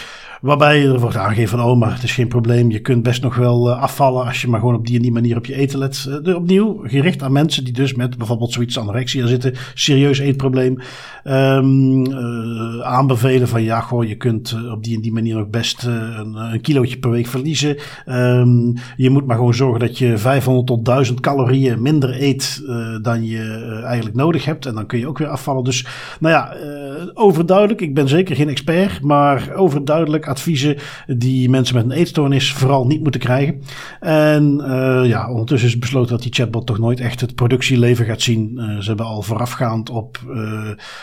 [0.40, 2.70] waarbij er wordt aangegeven van, oh, maar het is geen probleem.
[2.70, 5.36] Je kunt best nog wel afvallen als je maar gewoon op die en die manier
[5.36, 6.20] op je eten let.
[6.34, 9.54] opnieuw gericht aan mensen die dus met bijvoorbeeld zoiets anorexia zitten.
[9.74, 10.78] Serieus eetprobleem.
[11.24, 12.12] Um,
[12.94, 15.92] aanbevelen van ja, goh, je kunt eh, op die en die manier nog best uh,
[15.92, 17.76] een, een kilootje per week verliezen.
[18.06, 22.62] Um, je moet maar gewoon zorgen dat je 500 tot 1000 calorieën minder eet
[23.02, 24.66] dan je eigenlijk nodig hebt.
[24.66, 25.64] En dan kun je ook weer afvallen.
[25.64, 25.86] Dus
[26.20, 26.56] nou ja,
[27.14, 27.80] overduidelijk.
[27.80, 30.76] Ik ben zeker geen expert, maar overduidelijk adviezen
[31.06, 33.62] die mensen met een eetstoornis vooral niet moeten krijgen.
[34.00, 34.62] En
[35.06, 38.60] ja, ondertussen is besloten dat die chatbot toch nooit echt het productieleven gaat zien.
[38.80, 40.18] ze hebben al voorafgaand op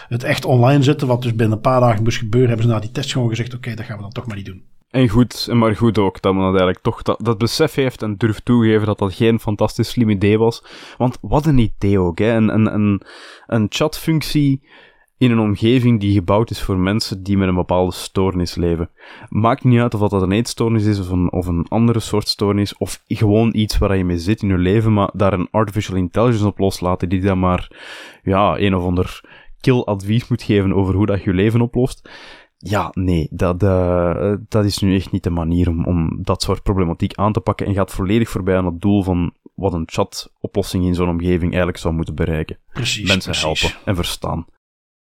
[0.08, 2.92] het echt online zetten, wat dus binnen een paar moest gebeuren, hebben ze na die
[2.92, 4.64] test gewoon gezegd: oké, dat gaan we dan toch maar niet doen.
[4.90, 8.46] En goed, maar goed ook dat men dat eigenlijk toch dat, besef heeft en durft
[8.46, 10.64] toegeven dat dat geen fantastisch slim idee was.
[10.98, 12.34] Want wat een idee ook, hè.
[12.34, 13.02] Een, een, een,
[13.48, 14.62] een chatfunctie
[15.18, 18.90] in een omgeving die gebouwd is voor mensen die met een bepaalde stoornis leven.
[19.30, 22.78] Maakt niet uit of dat een eetstoornis is of een, of een andere soort stoornis,
[22.78, 26.48] of gewoon iets waar je mee zit in je leven, maar daar een artificial intelligence
[26.48, 27.72] op loslaten die dan maar,
[28.24, 29.22] ja, een of ander
[29.62, 32.10] kill advies moet geven over hoe dat je leven oplost.
[32.58, 36.64] Ja, nee, dat, uh, dat is nu echt niet de manier om, om dat soort
[36.64, 40.86] problematiek aan te pakken en gaat volledig voorbij aan het doel van wat een chat-oplossing
[40.86, 42.58] in zo'n omgeving eigenlijk zou moeten bereiken.
[42.74, 43.08] Precies.
[43.08, 43.62] Mensen precies.
[43.62, 44.46] helpen en verstaan.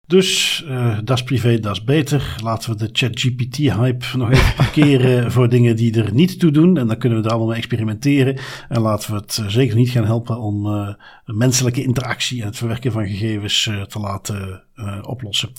[0.09, 2.37] Dus uh, dat is privé, dat is beter.
[2.43, 6.77] Laten we de ChatGPT-hype nog even parkeren voor dingen die er niet toe doen.
[6.77, 8.39] En dan kunnen we er allemaal mee experimenteren.
[8.69, 10.89] En laten we het uh, zeker niet gaan helpen om uh,
[11.25, 14.63] menselijke interactie en het verwerken van gegevens te laten
[15.03, 15.53] oplossen.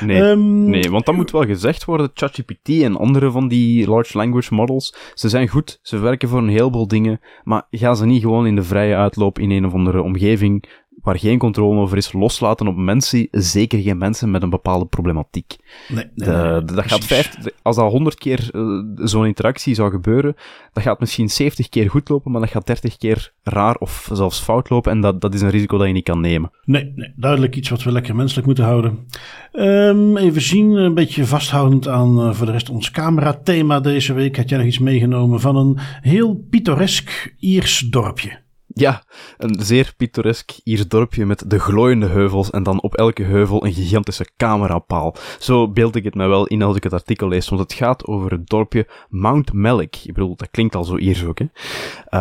[0.00, 2.10] Nee, um, nee, want dat moet wel gezegd worden.
[2.14, 5.78] ChatGPT en andere van die large language models, ze zijn goed.
[5.82, 7.20] Ze werken voor een heleboel dingen.
[7.44, 10.64] Maar gaan ze niet gewoon in de vrije uitloop in een of andere omgeving
[11.02, 15.56] waar geen controle over is, loslaten op mensen, zeker geen mensen met een bepaalde problematiek.
[15.88, 20.34] Nee, nee, nee dat gaat vijf, als dat honderd keer uh, zo'n interactie zou gebeuren,
[20.72, 24.40] dat gaat misschien 70 keer goed lopen, maar dat gaat 30 keer raar of zelfs
[24.40, 26.50] fout lopen en dat, dat is een risico dat je niet kan nemen.
[26.64, 28.98] Nee, nee duidelijk iets wat we lekker menselijk moeten houden.
[29.52, 34.36] Um, even zien, een beetje vasthoudend aan uh, voor de rest ons camera-thema deze week.
[34.36, 38.38] Had jij nog iets meegenomen van een heel pittoresk Iers dorpje?
[38.74, 39.02] Ja,
[39.38, 43.72] een zeer pittoresk Iers dorpje met de glooiende heuvels en dan op elke heuvel een
[43.72, 45.16] gigantische camerapaal.
[45.38, 48.06] Zo beeld ik het mij wel in als ik het artikel lees, want het gaat
[48.06, 49.96] over het dorpje Mount Mellick.
[50.04, 51.46] Ik bedoel, dat klinkt al zo Iers ook, hè.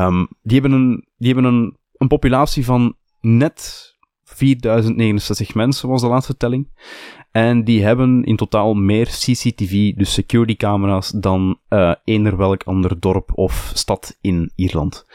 [0.06, 3.90] Um, die hebben, een, die hebben een, een populatie van net
[4.24, 6.68] 4069 mensen was de laatste telling.
[7.32, 13.00] En die hebben in totaal meer CCTV, dus security camera's, dan uh, eender welk ander
[13.00, 15.06] dorp of stad in Ierland.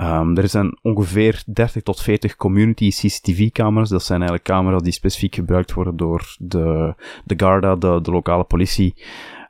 [0.00, 3.88] Um, er zijn ongeveer 30 tot 40 community CCTV-camera's.
[3.88, 6.94] Dat zijn eigenlijk camera's die specifiek gebruikt worden door de,
[7.24, 8.94] de Garda, de, de lokale politie.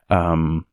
[0.09, 0.67] Um,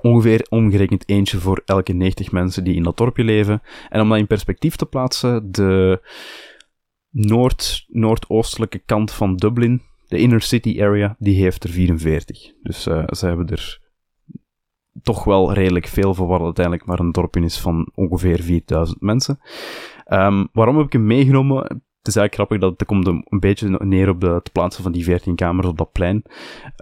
[0.00, 3.62] ongeveer omgerekend eentje voor elke 90 mensen die in dat dorpje leven.
[3.88, 6.00] En om dat in perspectief te plaatsen, de
[7.10, 12.52] noord, noordoostelijke kant van Dublin, de inner city area, die heeft er 44.
[12.62, 13.84] Dus uh, ze hebben er
[15.02, 19.40] toch wel redelijk veel voor wat uiteindelijk maar een dorpje is van ongeveer 4000 mensen.
[20.08, 21.82] Um, waarom heb ik hem meegenomen?
[22.06, 24.92] Het is eigenlijk grappig dat het komt een beetje neer op de, het plaatsen van
[24.92, 26.22] die 14 kamers op dat plein.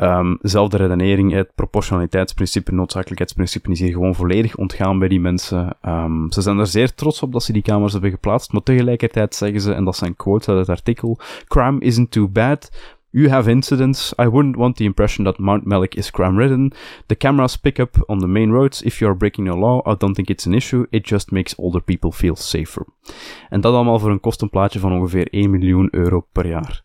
[0.02, 5.76] Um, zelfde redenering, het proportionaliteitsprincipe, noodzakelijkheidsprincipe is hier gewoon volledig ontgaan bij die mensen.
[5.82, 9.34] Um, ze zijn er zeer trots op dat ze die kamers hebben geplaatst, maar tegelijkertijd
[9.34, 12.70] zeggen ze, en dat zijn quotes uit het artikel, crime isn't too bad,
[13.14, 14.12] You have incidents.
[14.18, 16.72] I wouldn't want the impression that Mount Mellick is crime ridden.
[17.06, 18.82] The cameras pick up on the main roads.
[18.82, 20.86] If you're breaking the law, I don't think it's an issue.
[20.90, 22.86] It just makes older people feel safer.
[23.48, 26.82] En dat allemaal voor een kostenplaatje van ongeveer 1 miljoen euro per jaar.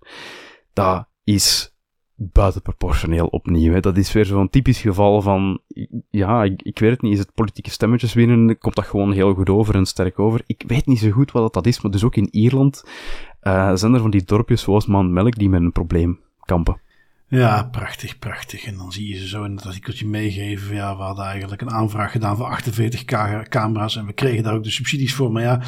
[0.73, 1.73] dat is
[2.15, 3.79] buitenproportioneel opnieuw.
[3.79, 5.61] Dat is weer zo'n typisch geval van,
[6.09, 9.33] ja, ik, ik, weet het niet, is het politieke stemmetjes winnen, komt dat gewoon heel
[9.33, 10.41] goed over en sterk over.
[10.45, 12.83] Ik weet niet zo goed wat dat is, maar dus ook in Ierland
[13.43, 16.81] uh, zijn er van die dorpjes zoals Melk die met een probleem kampen.
[17.31, 18.65] Ja, prachtig, prachtig.
[18.65, 20.75] En dan zie je ze zo in het artikeltje meegeven.
[20.75, 23.05] Ja, we hadden eigenlijk een aanvraag gedaan voor 48
[23.49, 25.31] camera's en we kregen daar ook de subsidies voor.
[25.31, 25.61] Maar ja,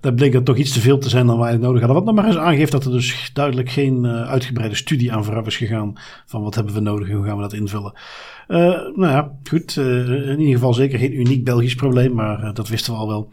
[0.00, 1.96] dat bleek dan toch iets te veel te zijn dan wij nodig hadden.
[1.96, 5.46] Wat nog maar eens aangeeft dat er dus duidelijk geen uh, uitgebreide studie aan vooraf
[5.46, 5.92] is gegaan
[6.26, 7.92] van wat hebben we nodig en hoe gaan we dat invullen.
[8.48, 8.58] Uh,
[8.94, 9.76] nou ja, goed.
[9.76, 13.30] Uh, in ieder geval zeker geen uniek Belgisch probleem, maar dat wisten we al wel.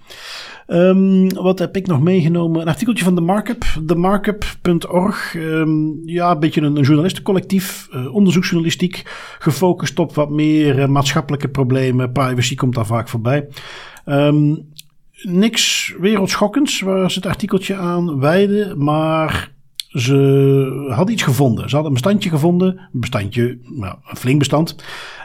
[0.68, 2.62] Um, wat heb ik nog meegenomen?
[2.62, 3.64] Een artikeltje van The Markup.
[3.86, 5.36] TheMarkup.org.
[5.36, 7.88] Um, ja, een beetje een, een journalistencollectief.
[8.12, 9.02] Onderzoeksjournalistiek.
[9.40, 12.12] Gefocust op wat meer maatschappelijke problemen.
[12.12, 13.48] Privacy komt daar vaak voorbij.
[14.06, 14.68] Um,
[15.22, 18.84] niks wereldschokkends waar ze het artikeltje aan wijden.
[18.84, 19.55] Maar
[19.96, 21.70] ze hadden iets gevonden.
[21.70, 22.78] Ze hadden een bestandje gevonden.
[22.78, 24.76] Een bestandje, nou, een flink bestand.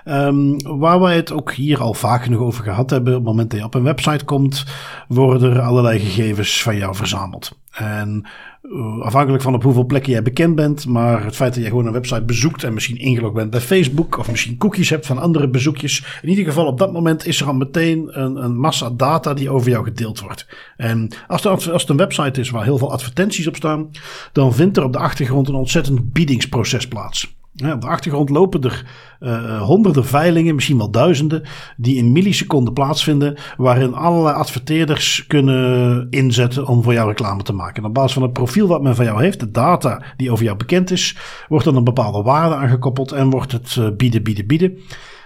[0.04, 3.12] Um, waar wij het ook hier al vaak genoeg over gehad hebben.
[3.12, 4.64] Op het moment dat je op een website komt,
[5.08, 7.58] worden er allerlei gegevens van jou verzameld.
[7.70, 8.26] En
[8.62, 11.86] uh, afhankelijk van op hoeveel plekken jij bekend bent, maar het feit dat je gewoon
[11.86, 15.48] een website bezoekt en misschien ingelogd bent bij Facebook of misschien cookies hebt van andere
[15.48, 16.18] bezoekjes.
[16.22, 19.50] In ieder geval op dat moment is er al meteen een, een massa data die
[19.50, 20.46] over jou gedeeld wordt.
[20.76, 23.90] En als, er, als het een website is waar heel veel advertenties op staan,
[24.32, 27.38] dan vindt er op de achtergrond een ontzettend biedingsproces plaats.
[27.64, 28.84] Op de achtergrond lopen er
[29.20, 31.42] uh, honderden veilingen, misschien wel duizenden,
[31.76, 37.82] die in milliseconden plaatsvinden, waarin allerlei adverteerders kunnen inzetten om voor jou reclame te maken.
[37.82, 40.44] En op basis van het profiel wat men van jou heeft, de data die over
[40.44, 41.16] jou bekend is,
[41.48, 44.78] wordt dan een bepaalde waarde aangekoppeld en wordt het uh, bieden, bieden, bieden.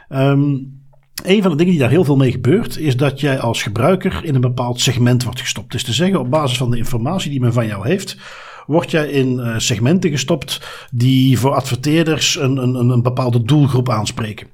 [0.08, 0.82] Um,
[1.22, 4.20] een van de dingen die daar heel veel mee gebeurt, is dat jij als gebruiker
[4.24, 5.72] in een bepaald segment wordt gestopt.
[5.72, 8.16] Dus te zeggen, op basis van de informatie die men van jou heeft,
[8.66, 10.60] word jij in uh, segmenten gestopt
[10.90, 14.46] die voor adverteerders een, een, een bepaalde doelgroep aanspreken.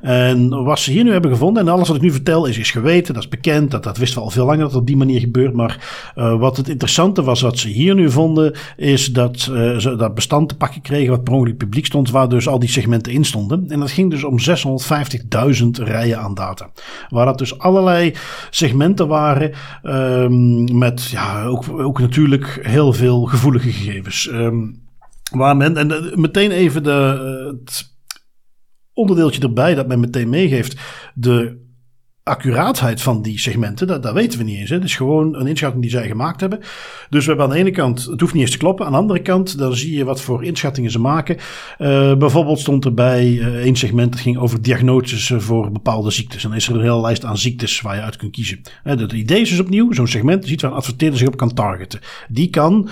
[0.00, 2.70] En wat ze hier nu hebben gevonden, en alles wat ik nu vertel is, is
[2.70, 4.96] geweten, dat is bekend, dat, dat wisten we al veel langer dat het op die
[4.96, 5.54] manier gebeurt.
[5.54, 9.96] Maar uh, wat het interessante was, wat ze hier nu vonden, is dat uh, ze
[9.96, 13.12] dat bestand te pakken kregen wat per ongeluk publiek stond, waar dus al die segmenten
[13.12, 13.64] in stonden.
[13.68, 14.38] En dat ging dus om
[15.60, 16.70] 650.000 rijen aan data.
[17.08, 18.14] Waar dat dus allerlei
[18.50, 19.52] segmenten waren,
[19.82, 23.26] um, met ja, ook, ook natuurlijk heel veel
[23.60, 24.28] gegevens.
[24.32, 24.84] Um,
[25.30, 27.94] waar men, en meteen even de, het
[28.92, 30.80] onderdeeltje erbij dat men meteen meegeeft.
[31.14, 31.64] De
[32.22, 34.68] accuraatheid van die segmenten, dat, dat weten we niet eens.
[34.68, 34.74] Hè.
[34.74, 36.58] Het is gewoon een inschatting die zij gemaakt hebben.
[37.10, 38.86] Dus we hebben aan de ene kant, het hoeft niet eens te kloppen.
[38.86, 41.36] Aan de andere kant, dan zie je wat voor inschattingen ze maken.
[41.36, 46.42] Uh, bijvoorbeeld stond er bij uh, één segment, dat ging over diagnoses voor bepaalde ziektes.
[46.42, 48.60] En dan is er een hele lijst aan ziektes waar je uit kunt kiezen.
[48.82, 52.00] Het idee is dus opnieuw, zo'n segment ziet waar een adverteerder zich op kan targeten.
[52.28, 52.88] Die kan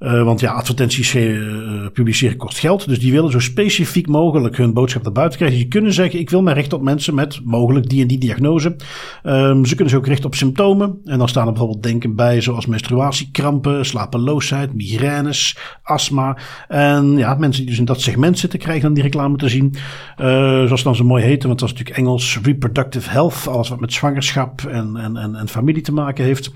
[0.00, 2.88] uh, want ja, advertenties uh, publiceren kost geld.
[2.88, 5.58] Dus die willen zo specifiek mogelijk hun boodschap naar buiten krijgen.
[5.58, 8.76] Je kunnen zeggen, ik wil mij richten op mensen met mogelijk die en die diagnose.
[9.24, 10.98] Um, ze kunnen zich ook richten op symptomen.
[11.04, 16.36] En dan staan er bijvoorbeeld denken bij zoals menstruatiekrampen, slapeloosheid, migraines, astma.
[16.68, 19.74] En ja, mensen die dus in dat segment zitten krijgen dan die reclame te zien.
[20.16, 23.48] Zoals dan zo mooi heten, want dat is natuurlijk Engels, reproductive health.
[23.48, 26.50] Alles wat met zwangerschap en, en, en, en familie te maken heeft.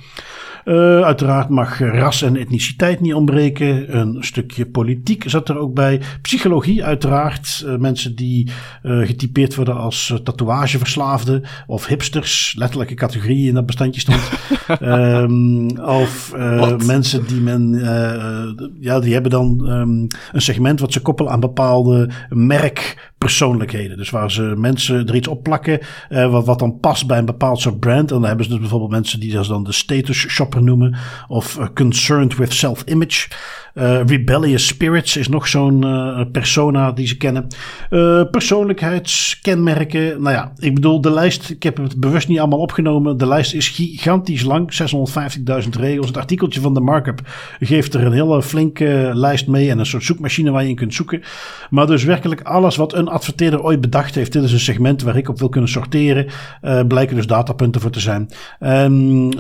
[0.65, 3.97] Uh, uiteraard mag ras en etniciteit niet ontbreken.
[3.97, 6.01] Een stukje politiek zat er ook bij.
[6.23, 7.65] Psychologie, uiteraard.
[7.67, 8.51] Uh, mensen die
[8.83, 12.55] uh, getypeerd worden als tatoeageverslaafden of hipsters.
[12.59, 14.31] Letterlijke categorieën in dat bestandje stond.
[14.81, 16.35] um, of
[16.87, 17.79] mensen die men,
[18.81, 22.11] ja, die hebben dan um, een segment wat ze koppelen aan bepaalde
[23.23, 23.97] merkpersoonlijkheden.
[23.97, 27.61] Dus waar ze mensen er iets op plakken wat, wat dan past bij een bepaald
[27.61, 28.11] soort brand.
[28.11, 30.95] En dan hebben ze dus bijvoorbeeld mensen die dat dan de status shop noemen.
[31.29, 33.29] Of uh, Concerned with Self-Image.
[33.75, 37.47] Uh, Rebellious Spirits is nog zo'n uh, persona die ze kennen.
[37.91, 40.23] Uh, persoonlijkheidskenmerken.
[40.23, 43.17] Nou ja, ik bedoel, de lijst, ik heb het bewust niet allemaal opgenomen.
[43.17, 44.73] De lijst is gigantisch lang,
[45.63, 46.07] 650.000 regels.
[46.07, 47.21] Het artikeltje van de markup
[47.61, 50.95] geeft er een hele flinke lijst mee en een soort zoekmachine waar je in kunt
[50.95, 51.23] zoeken.
[51.71, 54.33] Maar dus werkelijk alles wat een adverteerder ooit bedacht heeft.
[54.33, 56.27] Dit is een segment waar ik op wil kunnen sorteren.
[56.89, 58.29] blijken dus datapunten voor te zijn.
[58.59, 59.31] En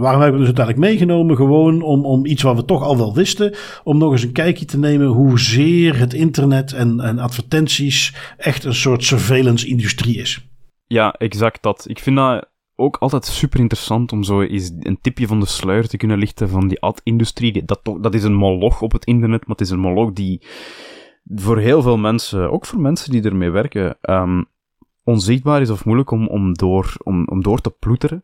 [0.00, 1.36] waarom hebben we dus uiteindelijk meegenomen?
[1.36, 3.54] Gewoon om, om iets wat we toch al wel wisten
[3.84, 8.74] om nog eens een kijkje te nemen hoezeer het internet en, en advertenties echt een
[8.74, 10.48] soort surveillance-industrie is.
[10.86, 11.84] Ja, exact dat.
[11.88, 15.88] Ik vind dat ook altijd super interessant om zo eens een tipje van de sluier
[15.88, 17.64] te kunnen lichten van die ad-industrie.
[17.64, 20.46] Dat, dat is een moloch op het internet, maar het is een moloch die
[21.24, 24.46] voor heel veel mensen, ook voor mensen die ermee werken, um,
[25.04, 28.22] onzichtbaar is of moeilijk om, om, door, om, om door te ploeteren.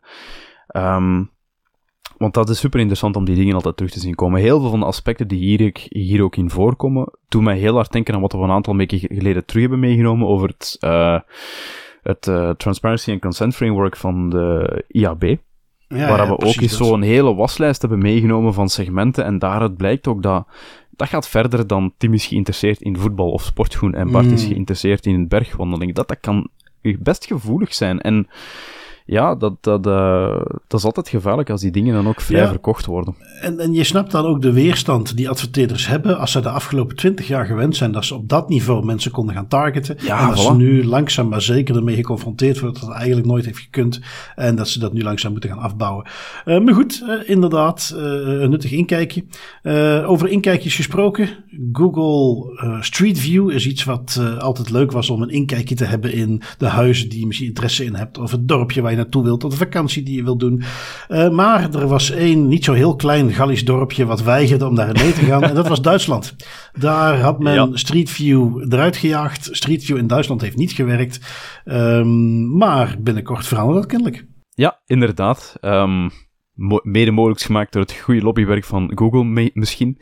[0.75, 1.31] Um,
[2.21, 4.41] want dat is super interessant om die dingen altijd terug te zien komen.
[4.41, 7.91] Heel veel van de aspecten die hier, hier ook in voorkomen, doen mij heel hard
[7.91, 11.19] denken aan wat we een aantal weken geleden terug hebben meegenomen over het, uh,
[12.01, 15.23] het uh, Transparency and Consent Framework van de IAB.
[15.87, 19.25] Ja, waar we ook eens zo'n hele waslijst hebben meegenomen van segmenten.
[19.25, 20.47] En daaruit blijkt ook dat
[20.89, 24.49] dat gaat verder dan Tim is geïnteresseerd in voetbal of sportgroen en Bart is mm.
[24.49, 25.93] geïnteresseerd in bergwandeling.
[25.93, 26.49] Dat, dat kan
[26.81, 28.01] best gevoelig zijn.
[28.01, 28.27] En
[29.11, 32.85] ja, dat, dat, uh, dat is altijd gevaarlijk als die dingen dan ook vrij verkocht
[32.85, 33.15] worden.
[33.41, 36.95] En, en je snapt dan ook de weerstand die adverteerders hebben als ze de afgelopen
[36.95, 39.97] twintig jaar gewend zijn dat ze op dat niveau mensen konden gaan targeten.
[40.01, 43.45] Ja, en als ze nu langzaam maar zeker ermee geconfronteerd worden dat het eigenlijk nooit
[43.45, 43.99] heeft gekund
[44.35, 46.09] en dat ze dat nu langzaam moeten gaan afbouwen.
[46.45, 49.25] Uh, maar goed, uh, inderdaad, een nuttig inkijkje.
[50.05, 51.29] over inkijkjes gesproken,
[51.71, 56.41] Google Street View is iets wat altijd leuk was om een inkijkje te hebben in
[56.57, 59.43] de huizen die je misschien interesse in hebt of het dorpje waar je naartoe wilt,
[59.43, 60.63] of de vakantie die je wilt doen.
[61.09, 64.93] Uh, maar er was één niet zo heel klein Gallisch dorpje wat weigerde om daar
[64.93, 65.43] mee te gaan.
[65.49, 66.35] en dat was Duitsland.
[66.79, 69.49] Daar had men Street View eruit gejaagd.
[69.51, 71.19] Street View in Duitsland heeft niet gewerkt.
[71.65, 74.25] Um, maar binnenkort verandert dat kennelijk.
[74.49, 75.57] Ja, inderdaad.
[75.61, 76.11] Um,
[76.83, 79.97] mede mogelijk gemaakt door het goede lobbywerk van Google misschien.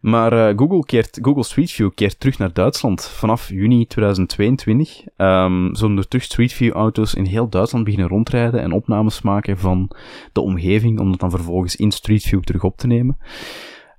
[0.00, 5.00] Maar uh, Google, keert, Google Street View keert terug naar Duitsland vanaf juni 2022.
[5.00, 9.22] Um, ehm, zullen er terug Street View auto's in heel Duitsland beginnen rondrijden en opnames
[9.22, 9.90] maken van
[10.32, 13.18] de omgeving, om dat dan vervolgens in Street View terug op te nemen.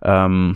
[0.02, 0.56] Um,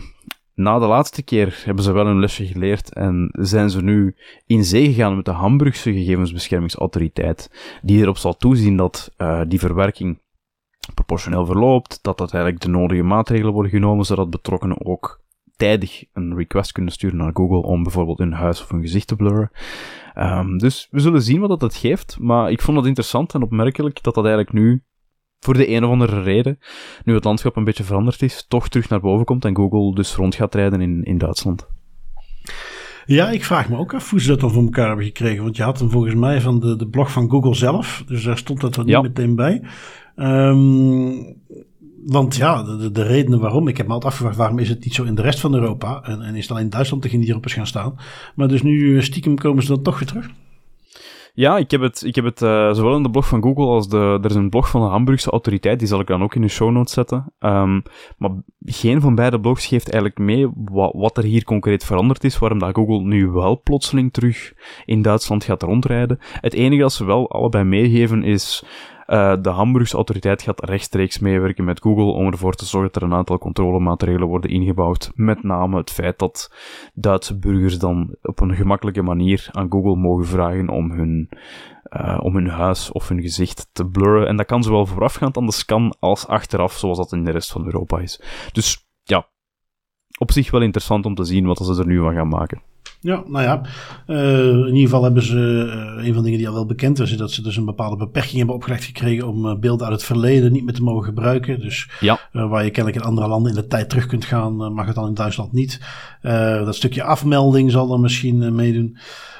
[0.54, 4.14] na de laatste keer hebben ze wel een lesje geleerd en zijn ze nu
[4.46, 7.50] in zee gegaan met de Hamburgse gegevensbeschermingsautoriteit,
[7.82, 10.18] die erop zal toezien dat uh, die verwerking
[10.94, 15.20] proportioneel verloopt, dat dat eigenlijk de nodige maatregelen worden genomen, zodat betrokkenen ook
[15.56, 19.16] tijdig een request kunnen sturen naar Google om bijvoorbeeld hun huis of hun gezicht te
[19.16, 19.50] blurren.
[20.16, 23.42] Um, dus we zullen zien wat dat het geeft, maar ik vond het interessant en
[23.42, 24.82] opmerkelijk dat dat eigenlijk nu
[25.38, 26.58] voor de een of andere reden,
[27.04, 30.14] nu het landschap een beetje veranderd is, toch terug naar boven komt en Google dus
[30.14, 31.66] rond gaat rijden in, in Duitsland.
[33.04, 35.42] Ja, ik vraag me ook af hoe ze dat dan voor elkaar hebben gekregen.
[35.42, 38.02] Want je had hem volgens mij van de, de blog van Google zelf.
[38.06, 39.62] Dus daar stond dat er niet meteen bij.
[40.20, 41.36] Um,
[42.04, 43.68] want ja, de, de, redenen waarom.
[43.68, 46.02] Ik heb me altijd afgevraagd waarom is het niet zo in de rest van Europa.
[46.02, 47.98] En, en is het alleen Duitsland degene die erop is gaan staan.
[48.34, 50.30] Maar dus nu eh, stiekem komen ze dan toch weer terug.
[51.34, 53.88] Ja, ik heb het, ik heb het uh, zowel in de blog van Google als
[53.88, 56.40] de, er is een blog van de Hamburgse autoriteit, die zal ik dan ook in
[56.40, 57.32] de show notes zetten.
[57.40, 57.82] Um,
[58.16, 58.30] maar
[58.64, 62.58] geen van beide blogs geeft eigenlijk mee wat, wat er hier concreet veranderd is, waarom
[62.58, 64.52] dat Google nu wel plotseling terug
[64.84, 66.18] in Duitsland gaat rondrijden.
[66.20, 68.64] Het enige dat ze wel allebei meegeven is
[69.08, 73.08] uh, de Hamburgse autoriteit gaat rechtstreeks meewerken met Google om ervoor te zorgen dat er
[73.08, 75.10] een aantal controlemaatregelen worden ingebouwd.
[75.14, 76.54] Met name het feit dat
[76.94, 81.28] Duitse burgers dan op een gemakkelijke manier aan Google mogen vragen om hun,
[81.90, 84.28] uh, om hun huis of hun gezicht te blurren.
[84.28, 87.52] En dat kan zowel voorafgaand aan de scan als achteraf, zoals dat in de rest
[87.52, 88.22] van Europa is.
[88.52, 89.28] Dus ja,
[90.18, 92.62] op zich wel interessant om te zien wat ze er nu van gaan maken.
[93.00, 93.60] Ja, nou ja,
[94.06, 95.36] uh, in ieder geval hebben ze,
[95.96, 97.64] uh, een van de dingen die al wel bekend is, is dat ze dus een
[97.64, 101.04] bepaalde beperking hebben opgelegd gekregen om uh, beelden uit het verleden niet meer te mogen
[101.04, 101.60] gebruiken.
[101.60, 102.18] Dus ja.
[102.32, 105.06] waar je kennelijk in andere landen in de tijd terug kunt gaan, mag het dan
[105.06, 105.80] in Duitsland niet.
[106.64, 108.98] dat stukje afmelding zal dan misschien meedoen.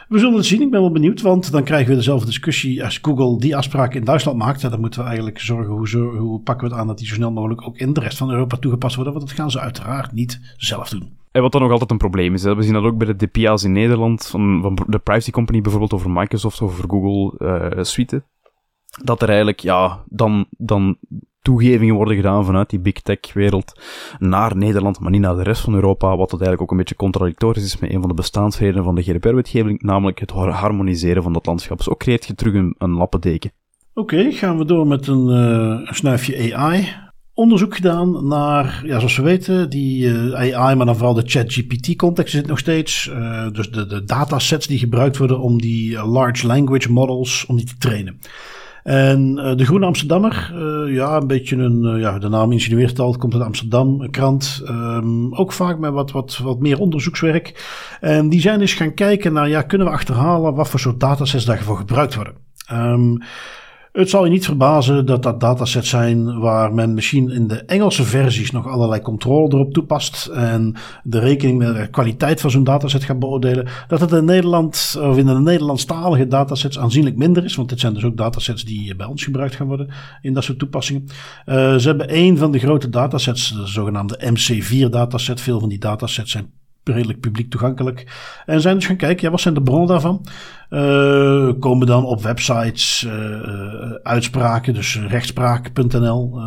[0.09, 0.63] We zullen het zien.
[0.63, 4.05] Ik ben wel benieuwd, want dan krijgen we dezelfde discussie als Google die afspraken in
[4.05, 4.61] Duitsland maakt.
[4.61, 7.15] dan moeten we eigenlijk zorgen hoe, zo, hoe pakken we het aan dat die zo
[7.15, 9.13] snel mogelijk ook in de rest van Europa toegepast worden.
[9.15, 11.18] Want dat gaan ze uiteraard niet zelf doen.
[11.31, 12.43] En wat dan nog altijd een probleem is.
[12.43, 12.55] Hè.
[12.55, 15.93] We zien dat ook bij de DPA's in Nederland, van, van de privacy company bijvoorbeeld
[15.93, 17.35] over Microsoft of over Google
[17.77, 18.23] uh, Suite.
[19.05, 20.97] Dat er eigenlijk, ja, dan, dan
[21.43, 23.81] toegevingen worden gedaan vanuit die big tech wereld
[24.19, 26.97] naar Nederland, maar niet naar de rest van Europa, wat dat eigenlijk ook een beetje
[26.97, 31.47] contradictorisch is met een van de bestaansredenen van de GDPR-wetgeving, namelijk het harmoniseren van dat
[31.47, 31.77] landschap.
[31.77, 33.53] Dus ook creëert je terug een, lappendeken.
[33.95, 36.89] Oké, gaan we door met een, uh, een snuifje AI
[37.39, 42.33] onderzoek gedaan naar, ja, zoals we weten, die uh, AI, maar dan vooral de ChatGPT-context
[42.33, 43.11] zit nog steeds.
[43.13, 47.67] Uh, dus de, de datasets die gebruikt worden om die large language models, om die
[47.67, 48.21] te trainen.
[48.83, 50.53] En de Groene Amsterdammer,
[50.93, 54.63] ja, een beetje een, ja, de naam insinueert al, komt uit Amsterdam, een krant.
[54.69, 57.65] Um, ook vaak met wat, wat, wat meer onderzoekswerk.
[58.01, 61.45] En die zijn eens gaan kijken naar, ja, kunnen we achterhalen wat voor soort datasets
[61.45, 62.35] daarvoor gebruikt worden.
[62.73, 63.23] Um,
[63.93, 68.05] het zal je niet verbazen dat dat datasets zijn waar men misschien in de Engelse
[68.05, 73.05] versies nog allerlei controle erop toepast en de rekening met de kwaliteit van zo'n dataset
[73.05, 73.69] gaat beoordelen.
[73.89, 77.95] Dat het in Nederland of in de Nederlandstalige datasets aanzienlijk minder is, want dit zijn
[77.95, 79.91] dus ook datasets die bij ons gebruikt gaan worden
[80.23, 81.05] in dat soort toepassingen.
[81.47, 85.41] Uh, ze hebben een van de grote datasets, de zogenaamde MC4 dataset.
[85.41, 86.58] Veel van die datasets zijn
[86.93, 88.07] redelijk publiek toegankelijk.
[88.47, 90.27] En zijn dus gaan kijken, ja, wat zijn de bronnen daarvan?
[90.71, 93.13] Uh, komen dan op websites uh,
[94.03, 96.41] uitspraken, dus rechtspraak.nl.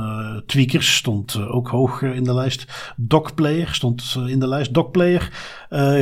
[0.46, 2.94] Tweakers stond ook hoog in de lijst.
[2.98, 4.74] Docplayer stond in de lijst.
[4.74, 5.32] Docplayer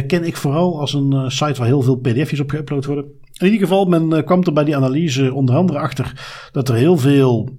[0.07, 3.05] ken ik vooral als een site waar heel veel pdf'jes op geüpload worden.
[3.37, 6.13] In ieder geval, men kwam er bij die analyse onder andere achter
[6.51, 7.49] dat er heel veel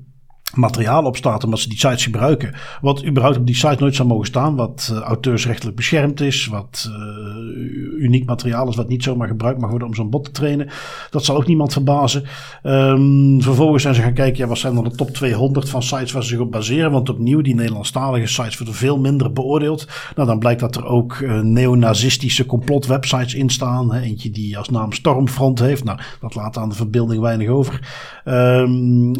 [0.55, 2.55] materiaal op staat omdat ze die sites gebruiken.
[2.80, 4.57] Wat überhaupt op die site nooit zou mogen staan.
[4.57, 6.46] Wat uh, auteursrechtelijk beschermd is.
[6.46, 8.76] Wat uh, uniek materiaal is.
[8.76, 10.68] Wat niet zomaar gebruikt mag worden om zo'n bot te trainen.
[11.11, 12.24] Dat zal ook niemand verbazen.
[12.62, 14.38] Um, vervolgens zijn ze gaan kijken.
[14.38, 16.90] Ja, wat zijn dan de top 200 van sites waar ze zich op baseren.
[16.90, 19.88] Want opnieuw die Nederlandstalige sites worden veel minder beoordeeld.
[20.16, 23.92] Nou dan blijkt dat er ook uh, neonazistische complotwebsites in staan.
[23.92, 24.01] Hè.
[24.01, 25.84] Eentje die als naam Stormfront heeft.
[25.84, 27.88] Nou dat laat aan de verbeelding weinig over.
[28.24, 29.14] Um,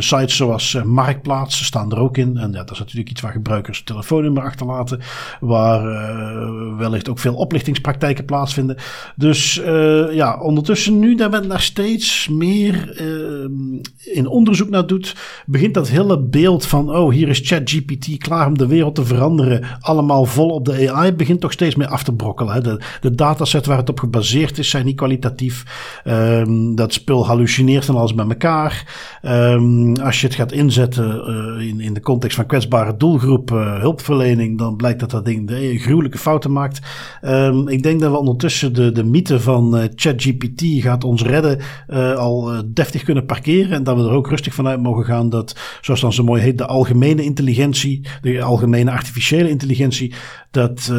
[0.00, 2.36] sites zoals als uh, Marktplaats staan er ook in.
[2.36, 5.00] En dat is natuurlijk iets waar gebruikers telefoonnummer achterlaten.
[5.40, 8.76] Waar uh, wellicht ook veel oplichtingspraktijken plaatsvinden.
[9.16, 13.02] Dus uh, ja, ondertussen nu dat men daar steeds meer
[14.04, 18.58] in onderzoek naar doet, begint dat hele beeld van oh, hier is ChatGPT klaar om
[18.58, 19.64] de wereld te veranderen.
[19.80, 22.54] Allemaal vol op de AI, begint toch steeds meer af te brokkelen.
[22.54, 22.60] Hè.
[22.60, 25.64] De, de dataset waar het op gebaseerd is, zijn niet kwalitatief.
[26.04, 28.84] Um, dat spul hallucineert van alles bij elkaar.
[29.22, 33.80] Um, als je het gaat inzetten uh, in, in de context van kwetsbare doelgroep, uh,
[33.80, 36.80] hulpverlening, dan blijkt dat dat ding de gruwelijke fouten maakt.
[37.22, 41.60] Um, ik denk dat we ondertussen de, de mythe van ChatGPT gaat ons redden
[42.16, 43.72] al deftig kunnen parkeren.
[43.72, 46.58] En dat we er ook rustig vanuit mogen gaan dat, zoals dan zo mooi heet,
[46.58, 50.14] de algemene intelligentie, de algemene artificiële intelligentie,
[50.50, 50.92] dat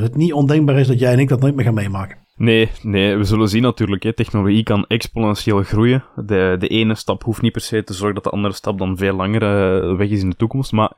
[0.00, 2.23] het niet ondenkbaar is dat jij en ik dat nooit meer gaan meemaken.
[2.36, 4.02] Nee, nee, we zullen zien natuurlijk.
[4.02, 4.12] Hè.
[4.12, 6.04] Technologie kan exponentieel groeien.
[6.16, 8.96] De, de ene stap hoeft niet per se te zorgen dat de andere stap dan
[8.96, 10.72] veel langer uh, weg is in de toekomst.
[10.72, 10.92] Maar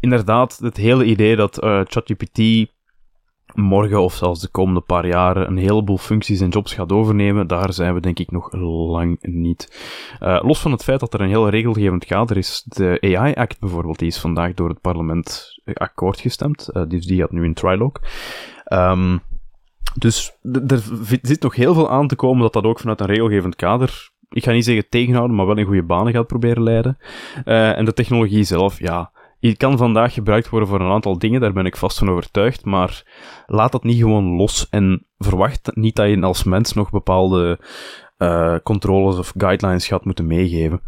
[0.00, 2.70] inderdaad, het hele idee dat uh, ChatGPT
[3.54, 7.72] morgen of zelfs de komende paar jaren een heleboel functies en jobs gaat overnemen, daar
[7.72, 9.82] zijn we denk ik nog lang niet.
[10.20, 13.98] Uh, los van het feit dat er een heel regelgevend kader is, de AI-act bijvoorbeeld,
[13.98, 18.02] die is vandaag door het parlement akkoord gestemd, uh, dus die gaat nu in trilogue.
[18.72, 19.22] Um,
[19.94, 20.32] dus
[20.66, 20.82] er
[21.22, 24.44] zit nog heel veel aan te komen dat dat ook vanuit een regelgevend kader, ik
[24.44, 26.98] ga niet zeggen tegenhouden, maar wel in goede banen gaat proberen leiden.
[27.44, 31.40] Uh, en de technologie zelf, ja, die kan vandaag gebruikt worden voor een aantal dingen,
[31.40, 33.02] daar ben ik vast van overtuigd, maar
[33.46, 37.58] laat dat niet gewoon los en verwacht niet dat je als mens nog bepaalde
[38.18, 40.80] uh, controles of guidelines gaat moeten meegeven.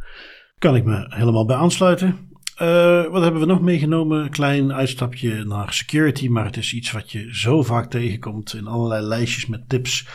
[0.59, 2.33] Kan ik me helemaal bij aansluiten.
[2.63, 4.31] Uh, wat hebben we nog meegenomen?
[4.31, 9.07] Klein uitstapje naar security, maar het is iets wat je zo vaak tegenkomt in allerlei
[9.07, 10.09] lijstjes met tips.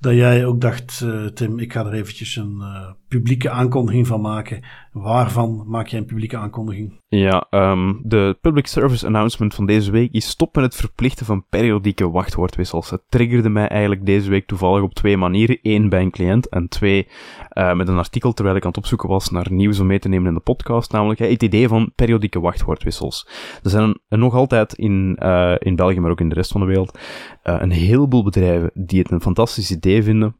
[0.00, 4.20] Dat jij ook dacht, uh, Tim, ik ga er eventjes een uh, publieke aankondiging van
[4.20, 4.62] maken.
[4.92, 7.00] Waarvan maak jij een publieke aankondiging?
[7.08, 11.44] Ja, um, de public service announcement van deze week is stop met het verplichten van
[11.48, 12.90] periodieke wachtwoordwissels.
[12.90, 15.58] Het triggerde mij eigenlijk deze week toevallig op twee manieren.
[15.62, 17.08] Eén bij een cliënt en twee
[17.52, 20.08] uh, met een artikel terwijl ik aan het opzoeken was naar nieuws om mee te
[20.08, 20.92] nemen in de podcast.
[20.92, 23.28] Namelijk het idee van periodieke wachtwoordwissels.
[23.62, 26.66] Er zijn nog altijd in, uh, in België, maar ook in de rest van de
[26.66, 26.98] wereld,
[27.44, 30.36] uh, een heleboel bedrijven die het een fantastisch idee vinden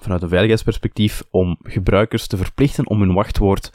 [0.00, 3.72] vanuit een veiligheidsperspectief om gebruikers te verplichten om hun wachtwoord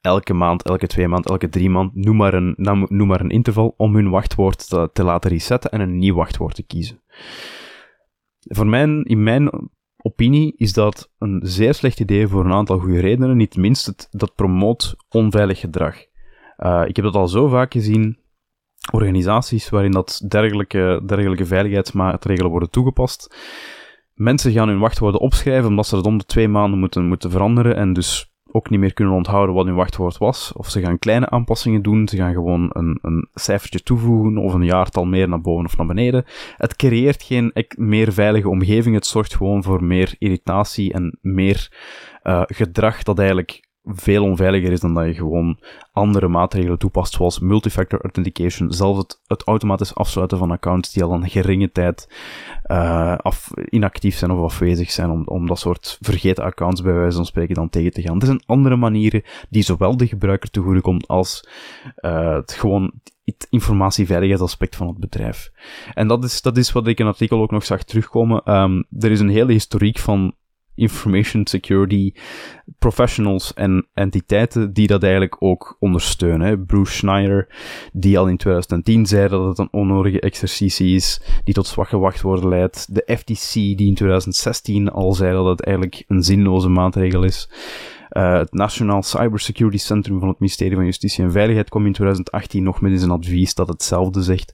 [0.00, 2.54] elke maand, elke twee maand, elke drie maand, noem maar een,
[2.88, 6.54] noem maar een interval, om hun wachtwoord te, te laten resetten en een nieuw wachtwoord
[6.54, 7.02] te kiezen.
[8.40, 9.50] Voor mijn, in mijn
[9.96, 13.36] opinie is dat een zeer slecht idee voor een aantal goede redenen.
[13.36, 15.96] Niet minst, het, dat promoot onveilig gedrag.
[16.58, 18.18] Uh, ik heb dat al zo vaak gezien,
[18.92, 23.36] organisaties waarin dat dergelijke, dergelijke veiligheidsmaatregelen worden toegepast
[24.18, 27.76] mensen gaan hun wachtwoorden opschrijven omdat ze dat om de twee maanden moeten, moeten veranderen
[27.76, 30.52] en dus ook niet meer kunnen onthouden wat hun wachtwoord was.
[30.52, 34.64] Of ze gaan kleine aanpassingen doen, ze gaan gewoon een, een cijfertje toevoegen of een
[34.64, 36.24] jaartal meer naar boven of naar beneden.
[36.56, 41.72] Het creëert geen meer veilige omgeving, het zorgt gewoon voor meer irritatie en meer
[42.22, 45.58] uh, gedrag dat eigenlijk veel onveiliger is dan dat je gewoon
[45.92, 51.12] andere maatregelen toepast, zoals multifactor authentication, zelfs het, het automatisch afsluiten van accounts die al
[51.12, 52.08] een geringe tijd
[52.66, 57.16] uh, af, inactief zijn of afwezig zijn, om, om dat soort vergeten accounts bij wijze
[57.16, 58.20] van spreken dan tegen te gaan.
[58.20, 61.48] Er zijn andere manieren die zowel de gebruiker te goede komt als
[62.00, 62.92] uh, het gewoon
[63.24, 65.50] het informatieveiligheidsaspect van het bedrijf.
[65.94, 68.54] En dat is, dat is wat ik in het artikel ook nog zag terugkomen.
[68.54, 70.34] Um, er is een hele historiek van
[70.78, 72.12] information security
[72.78, 76.66] professionals en entiteiten die dat eigenlijk ook ondersteunen.
[76.66, 77.48] Bruce Schneider,
[77.92, 82.48] die al in 2010 zei dat het een onnodige exercitie is, die tot zwakke wachtwoorden
[82.48, 82.94] leidt.
[82.94, 87.50] De FTC, die in 2016 al zei dat het eigenlijk een zinloze maatregel is.
[88.12, 92.62] Uh, het Nationaal Cybersecurity Centrum van het ministerie van Justitie en Veiligheid kwam in 2018
[92.62, 94.52] nog met eens een advies dat hetzelfde zegt.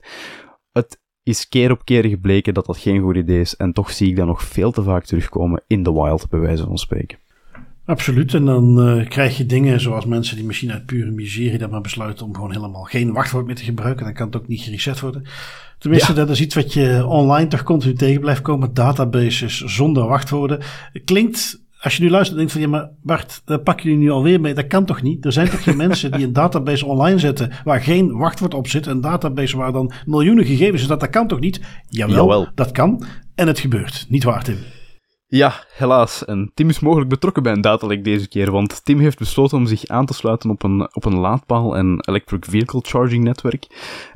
[1.25, 3.55] Is keer op keer gebleken dat dat geen goed idee is.
[3.55, 6.63] En toch zie ik dat nog veel te vaak terugkomen in de wild, bij wijze
[6.63, 7.17] van spreken.
[7.85, 8.33] Absoluut.
[8.33, 11.81] En dan uh, krijg je dingen zoals mensen die misschien uit pure miserie dan maar
[11.81, 14.05] besluiten om gewoon helemaal geen wachtwoord meer te gebruiken.
[14.05, 15.23] Dan kan het ook niet gereset worden.
[15.77, 18.73] Tenminste, dat is iets wat je online toch continu tegen blijft komen.
[18.73, 20.59] Databases zonder wachtwoorden.
[21.05, 24.09] Klinkt als je nu luistert en denkt van ja, maar Bart, daar pak je nu
[24.09, 24.53] alweer mee.
[24.53, 25.25] Dat kan toch niet?
[25.25, 28.85] Er zijn toch geen mensen die een database online zetten waar geen wachtwoord op zit.
[28.85, 30.87] Een database waar dan miljoenen gegevens zitten.
[30.87, 31.61] Dat, dat kan toch niet?
[31.89, 33.03] Jawel, Jawel, dat kan.
[33.35, 34.05] En het gebeurt.
[34.09, 34.57] Niet waar, Tim?
[35.27, 36.25] Ja, helaas.
[36.25, 39.65] En Tim is mogelijk betrokken bij een datalek deze keer, want Tim heeft besloten om
[39.65, 43.67] zich aan te sluiten op een, op een laadpaal en electric vehicle charging netwerk.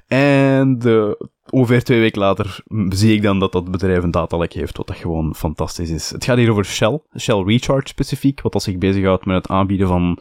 [0.09, 4.77] En de, ongeveer twee weken later zie ik dan dat dat bedrijf een datalek heeft,
[4.77, 6.09] wat dat gewoon fantastisch is.
[6.09, 9.87] Het gaat hier over Shell, Shell Recharge specifiek, wat als zich bezighoudt met het aanbieden
[9.87, 10.19] van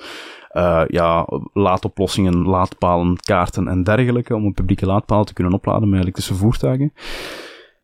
[0.53, 6.01] uh, ja, laadoplossingen, laadpalen, kaarten en dergelijke, om een publieke laadpaal te kunnen opladen met
[6.01, 6.93] elektrische voertuigen.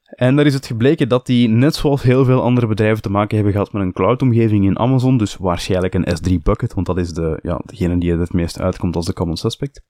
[0.05, 3.35] En daar is het gebleken dat die, net zoals heel veel andere bedrijven, te maken
[3.35, 5.19] hebben gehad met een cloudomgeving in Amazon.
[5.19, 8.97] Dus waarschijnlijk een S3 bucket, want dat is de, ja, degene die het meest uitkomt
[8.97, 9.83] als de common suspect.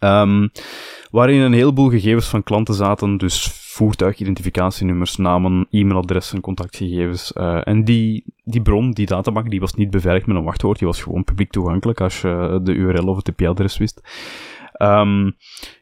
[0.00, 0.50] Um,
[1.10, 7.32] waarin een heleboel gegevens van klanten zaten, dus voertuigidentificatienummers, namen, e-mailadressen, contactgegevens.
[7.34, 10.86] Uh, en die, die bron, die databank, die was niet beveiligd met een wachtwoord, die
[10.86, 14.00] was gewoon publiek toegankelijk als je de URL of het IP-adres wist.
[14.82, 15.36] Um,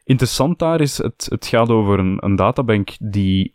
[0.04, 3.52] interessant daar is, het, het gaat over een, een databank die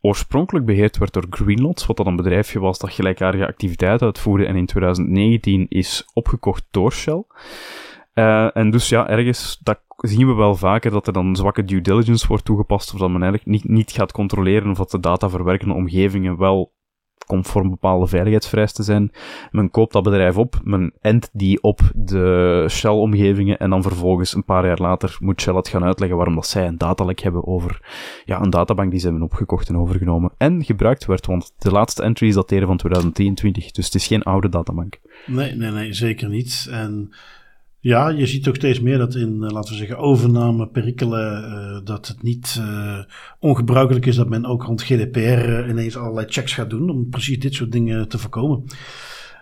[0.00, 4.56] oorspronkelijk beheerd werd door Greenlots, wat dat een bedrijfje was dat gelijkaardige activiteiten uitvoerde en
[4.56, 7.24] in 2019 is opgekocht door Shell.
[8.18, 11.80] Uh, en dus ja, ergens, dat zien we wel vaker, dat er dan zwakke due
[11.80, 15.28] diligence wordt toegepast, of dat men eigenlijk niet, niet gaat controleren of dat de data
[15.28, 16.76] verwerkende omgevingen wel
[17.26, 19.10] conform bepaalde veiligheidsvereisten zijn.
[19.50, 24.44] Men koopt dat bedrijf op, men endt die op de Shell-omgevingen en dan vervolgens een
[24.44, 27.80] paar jaar later moet Shell het gaan uitleggen waarom dat zij een datalek hebben over
[28.24, 32.02] ja, een databank die ze hebben opgekocht en overgenomen en gebruikt werd, want de laatste
[32.02, 35.00] entries dateren van 2023, dus het is geen oude databank.
[35.26, 36.68] Nee, nee, nee, zeker niet.
[36.70, 37.12] En
[37.80, 41.84] ja, je ziet ook steeds meer dat in, eh, laten we zeggen, overname, perikelen, uh,
[41.84, 42.98] dat het niet uh,
[43.38, 47.54] ongebruikelijk is dat men ook rond GDPR ineens allerlei checks gaat doen om precies dit
[47.54, 48.64] soort dingen te voorkomen.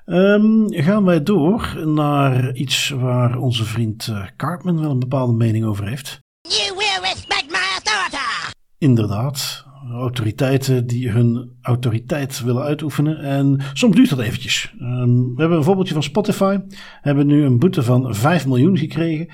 [0.06, 5.86] Um, gaan wij door naar iets waar onze vriend Cartman wel een bepaalde mening over
[5.86, 6.18] heeft.
[6.40, 8.52] You will respect my authority.
[8.78, 13.18] Inderdaad, autoriteiten die hun autoriteit willen uitoefenen.
[13.18, 14.74] En soms duurt dat eventjes.
[14.80, 16.58] Um, we hebben een voorbeeldje van Spotify.
[17.00, 19.28] Hebben nu een boete van 5 miljoen gekregen.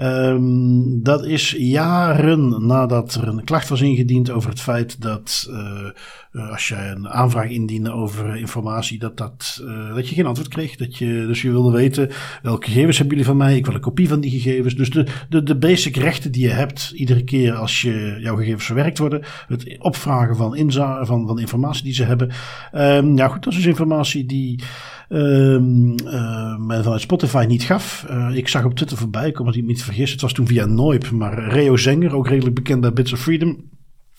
[0.00, 6.50] Um, dat is jaren nadat er een klacht was ingediend over het feit dat uh,
[6.50, 10.76] als je een aanvraag indiende over informatie, dat, dat, uh, dat je geen antwoord kreeg.
[10.76, 12.10] Dat je, dus je wilde weten
[12.42, 13.56] welke gegevens hebben jullie van mij?
[13.56, 14.74] Ik wil een kopie van die gegevens.
[14.74, 18.64] Dus de, de, de basic rechten die je hebt iedere keer als je, jouw gegevens
[18.64, 19.22] verwerkt worden.
[19.48, 22.30] Het opvragen van, inza van, van informatie die ze hebben.
[22.72, 24.62] Um, ja goed, dat is dus informatie die
[25.08, 28.06] um, uh, vanuit Spotify niet gaf.
[28.10, 30.10] Uh, ik zag op Twitter voorbij komen, dat ik niet vergis.
[30.10, 33.64] Het was toen via Noip, maar Reo Zenger, ook redelijk bekend bij Bits of Freedom,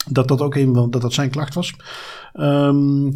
[0.09, 1.73] dat dat ook een dat dat zijn klacht was.
[2.33, 3.11] Um,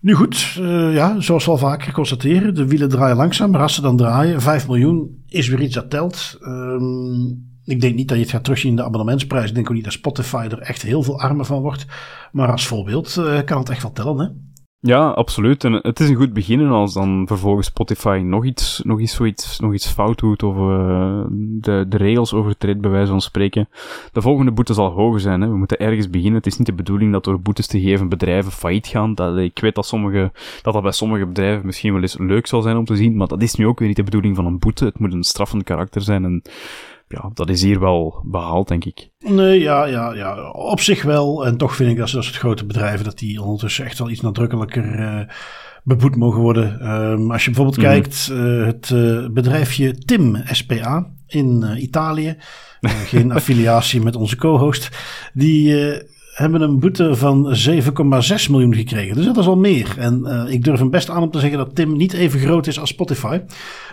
[0.00, 3.74] nu goed, uh, ja, zoals we al vaker constateren, de wielen draaien langzaam, maar als
[3.74, 6.38] ze dan draaien, 5 miljoen is weer iets dat telt.
[6.40, 9.48] Um, ik denk niet dat je het gaat terugzien in de abonnementsprijs.
[9.48, 11.86] Ik denk ook niet dat Spotify er echt heel veel armer van wordt.
[12.32, 14.26] Maar als voorbeeld kan het echt wel tellen, hè?
[14.84, 15.64] Ja, absoluut.
[15.64, 19.60] En het is een goed begin als dan vervolgens Spotify nog iets, nog iets, zoiets,
[19.60, 23.68] nog iets fout doet of uh, de, de regels overtreedt, bij wijze van spreken.
[24.12, 25.40] De volgende boete zal hoger zijn.
[25.40, 25.48] Hè.
[25.48, 26.34] We moeten ergens beginnen.
[26.34, 29.14] Het is niet de bedoeling dat door boetes te geven bedrijven failliet gaan.
[29.14, 32.62] Dat, ik weet dat, sommige, dat dat bij sommige bedrijven misschien wel eens leuk zal
[32.62, 34.58] zijn om te zien, maar dat is nu ook weer niet de bedoeling van een
[34.58, 34.84] boete.
[34.84, 36.42] Het moet een straffend karakter zijn en
[37.12, 39.10] ja, dat is hier wel behaald, denk ik.
[39.18, 41.46] Nee, ja, ja, ja, op zich wel.
[41.46, 44.20] En toch vind ik dat ze het grote bedrijven, dat die ondertussen echt wel iets
[44.20, 45.20] nadrukkelijker uh,
[45.84, 46.90] beboet mogen worden.
[46.90, 47.84] Um, als je bijvoorbeeld mm.
[47.84, 52.36] kijkt, uh, het uh, bedrijfje Tim SPA in Italië,
[52.80, 54.88] geen affiliatie met onze co-host,
[55.32, 55.74] die
[56.42, 59.14] hebben een boete van 7,6 miljoen gekregen.
[59.16, 59.94] Dus dat is al meer.
[59.98, 62.66] En uh, ik durf hem best aan om te zeggen dat Tim niet even groot
[62.66, 63.40] is als Spotify.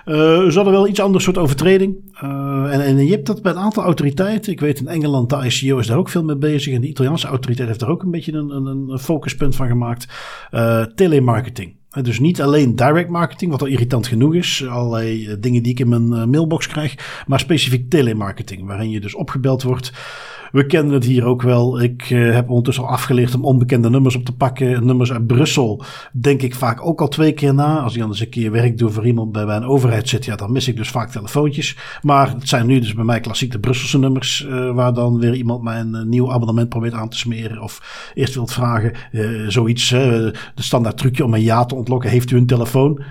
[0.06, 0.16] Uh,
[0.50, 1.95] ze hadden wel iets anders soort overtreding.
[2.24, 4.52] Uh, en, en je hebt dat bij een aantal autoriteiten.
[4.52, 6.74] Ik weet in Engeland, de ICO is daar ook veel mee bezig.
[6.74, 10.08] En de Italiaanse autoriteit heeft daar ook een beetje een, een, een focuspunt van gemaakt.
[10.95, 11.78] telemarketing.
[12.02, 14.68] Dus niet alleen direct marketing, wat al irritant genoeg is.
[14.68, 17.24] Allerlei dingen die ik in mijn mailbox krijg.
[17.28, 19.91] Maar specifiek telemarketing, waarin je dus opgebeld wordt
[20.52, 21.82] We kennen het hier ook wel.
[21.82, 24.86] Ik uh, heb ondertussen al afgeleerd om onbekende nummers op te pakken.
[24.86, 27.80] Nummers uit Brussel denk ik vaak ook al twee keer na.
[27.80, 30.36] Als ik dan eens een keer werk doe voor iemand bij, een overheid zit, ja,
[30.36, 31.78] dan mis ik dus vaak telefoontjes.
[32.02, 35.34] Maar het zijn nu dus bij mij klassiek de Brusselse nummers, uh, waar dan weer
[35.34, 37.62] iemand mij een nieuw abonnement probeert aan te smeren.
[37.62, 38.93] Of eerst wilt vragen,
[39.47, 42.10] zoiets, de standaard trucje om een ja te ontlokken.
[42.10, 43.04] Heeft u een telefoon?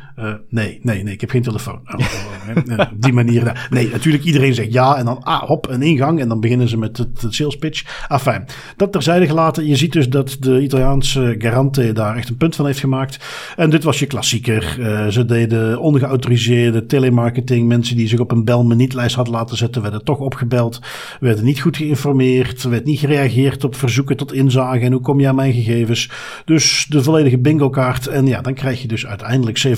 [0.48, 1.80] nee, nee, nee, ik heb geen telefoon.
[1.84, 3.68] Oh, oh, oh, die manier.
[3.70, 6.78] Nee, natuurlijk iedereen zegt ja en dan ah, hop, een ingang en dan beginnen ze
[6.78, 8.06] met het, het sales pitch.
[8.08, 8.44] Enfin,
[8.76, 9.66] dat terzijde gelaten.
[9.66, 13.18] Je ziet dus dat de Italiaanse Garante daar echt een punt van heeft gemaakt.
[13.56, 14.76] En dit was je klassieker.
[14.78, 17.68] Uh, ze deden ongeautoriseerde telemarketing.
[17.68, 20.80] Mensen die zich op een bel niet lijst hadden laten zetten, werden toch opgebeld.
[21.20, 22.62] Werden niet goed geïnformeerd.
[22.62, 24.84] werd niet gereageerd op verzoeken tot inzage.
[24.84, 26.10] En hoe kom je aan mijn gegevens?
[26.44, 28.06] Dus de volledige bingo kaart.
[28.06, 29.74] En ja, dan krijg je dus uiteindelijk 7,6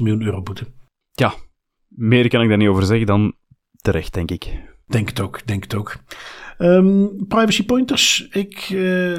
[0.00, 0.64] miljoen euro boete.
[1.12, 1.34] Ja,
[1.88, 3.34] meer kan ik daar niet over zeggen dan
[3.76, 4.70] terecht, denk ik.
[4.86, 5.96] Denk het ook, denk het ook.
[6.58, 8.26] Um, privacy pointers.
[8.30, 9.18] Ik, uh,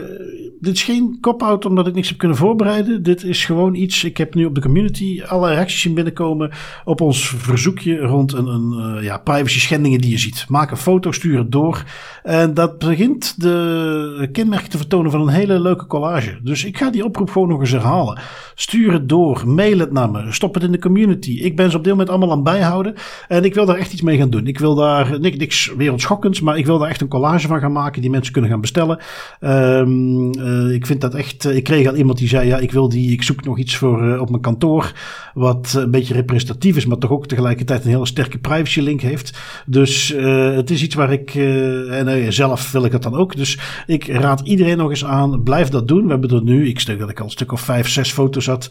[0.59, 3.03] dit is geen cop-out omdat ik niks heb kunnen voorbereiden.
[3.03, 4.03] Dit is gewoon iets.
[4.03, 6.51] Ik heb nu op de community alle reacties zien binnenkomen
[6.85, 10.45] op ons verzoekje rond een, een uh, ja, privacy schendingen die je ziet.
[10.49, 11.83] Maak een foto, stuur het door.
[12.23, 16.39] En dat begint de kenmerken te vertonen van een hele leuke collage.
[16.43, 18.19] Dus ik ga die oproep gewoon nog eens herhalen.
[18.55, 21.31] Stuur het door, mail het naar me, stop het in de community.
[21.31, 22.93] Ik ben ze op dit moment allemaal aan bijhouden.
[23.27, 24.47] En ik wil daar echt iets mee gaan doen.
[24.47, 27.71] Ik wil daar niks, niks wereldschokkends, maar ik wil daar echt een collage van gaan
[27.71, 28.99] maken die mensen kunnen gaan bestellen.
[29.39, 31.45] Um, uh, ik vind dat echt.
[31.45, 33.11] Uh, ik kreeg al iemand die zei: Ja, ik wil die.
[33.11, 34.91] Ik zoek nog iets voor uh, op mijn kantoor.
[35.33, 39.37] Wat een beetje representatief is, maar toch ook tegelijkertijd een hele sterke privacy link heeft.
[39.65, 40.13] Dus
[40.55, 41.35] het is iets waar ik.
[41.35, 43.35] en zelf wil ik het dan ook.
[43.35, 45.43] Dus ik raad iedereen nog eens aan.
[45.43, 46.03] Blijf dat doen.
[46.03, 46.67] We hebben er nu.
[46.67, 48.69] Ik stuk dat ik al een stuk of vijf, zes foto's had.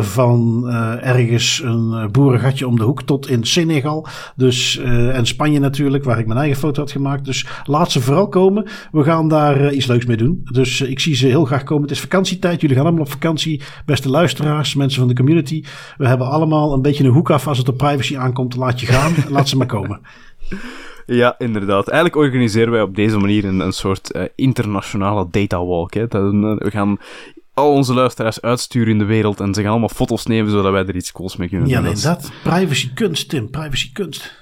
[0.00, 0.68] van
[1.00, 4.06] ergens een boerengatje om de hoek tot in Senegal.
[4.36, 7.24] Dus, en Spanje natuurlijk, waar ik mijn eigen foto had gemaakt.
[7.24, 8.68] Dus laat ze vooral komen.
[8.92, 10.40] We gaan daar uh, iets leuks mee doen.
[10.52, 11.82] Dus uh, ik zie ze heel graag komen.
[11.82, 12.60] Het is vakantietijd.
[12.60, 13.62] Jullie gaan allemaal op vakantie.
[13.86, 15.64] Beste luisteraars, mensen van de community.
[15.96, 18.56] We hebben allemaal een beetje een hoek af als het op privacy aankomt.
[18.56, 19.14] Laat je gaan.
[19.34, 20.00] laat ze maar komen.
[21.06, 21.88] Ja, inderdaad.
[21.88, 25.94] Eigenlijk organiseren wij op deze manier een, een soort uh, internationale data walk.
[25.94, 26.06] Hè.
[26.06, 26.98] Dat, we gaan
[27.54, 30.86] al onze luisteraars uitsturen in de wereld en ze gaan allemaal foto's nemen zodat wij
[30.86, 31.76] er iets cools mee kunnen doen.
[31.76, 32.30] Ja, nee, dat.
[32.42, 33.50] Privacy kunst, Tim.
[33.50, 34.36] Privacy kunst.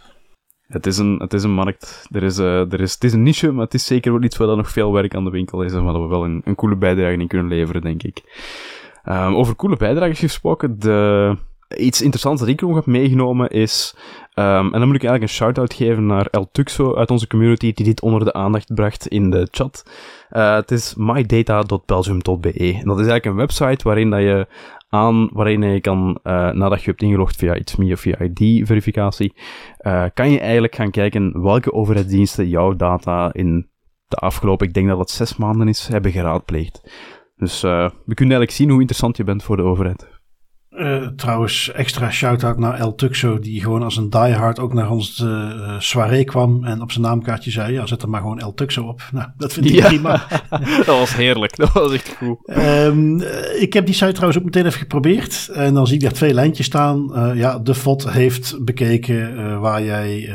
[0.69, 2.07] Het is een, het is een markt.
[2.11, 4.37] Er is, uh, er is, het is een niche, maar het is zeker wel iets
[4.37, 5.73] waar dan nog veel werk aan de winkel is.
[5.73, 8.23] En waar we wel een, een coole bijdrage in kunnen leveren, denk ik.
[9.09, 11.37] Um, over coole bijdrages gesproken, de,
[11.77, 13.97] iets interessants dat ik nog heb meegenomen is...
[14.39, 17.73] Um, en dan moet ik eigenlijk een shout-out geven naar El Tuxo uit onze community,
[17.73, 19.91] die dit onder de aandacht bracht in de chat.
[20.33, 22.51] Uh, het is mydata.belgium.be.
[22.51, 24.47] En dat is eigenlijk een website waarin dat je
[24.89, 29.33] aan waarin je kan, uh, nadat je hebt ingelogd via ITSME of via ID-verificatie,
[29.81, 33.69] uh, kan je eigenlijk gaan kijken welke overheidsdiensten jouw data in
[34.07, 36.81] de afgelopen, ik denk dat het zes maanden is, hebben geraadpleegd.
[37.37, 40.16] Dus uh, we kunnen eigenlijk zien hoe interessant je bent voor de overheid.
[40.79, 45.19] Uh, trouwens, extra shout-out naar El Tuxo, die gewoon als een diehard ook naar ons
[45.19, 48.83] uh, soirée kwam en op zijn naamkaartje zei, ja, zet er maar gewoon El Tuxo
[48.83, 49.03] op.
[49.17, 49.87] Nou, dat vind ik ja.
[49.87, 50.27] prima.
[50.87, 52.39] dat was heerlijk, dat was echt goed.
[52.47, 53.21] Um,
[53.59, 56.35] ik heb die site trouwens ook meteen even geprobeerd en dan zie ik daar twee
[56.35, 57.11] lijntjes staan.
[57.13, 60.31] Uh, ja, de FOD heeft bekeken waar jij,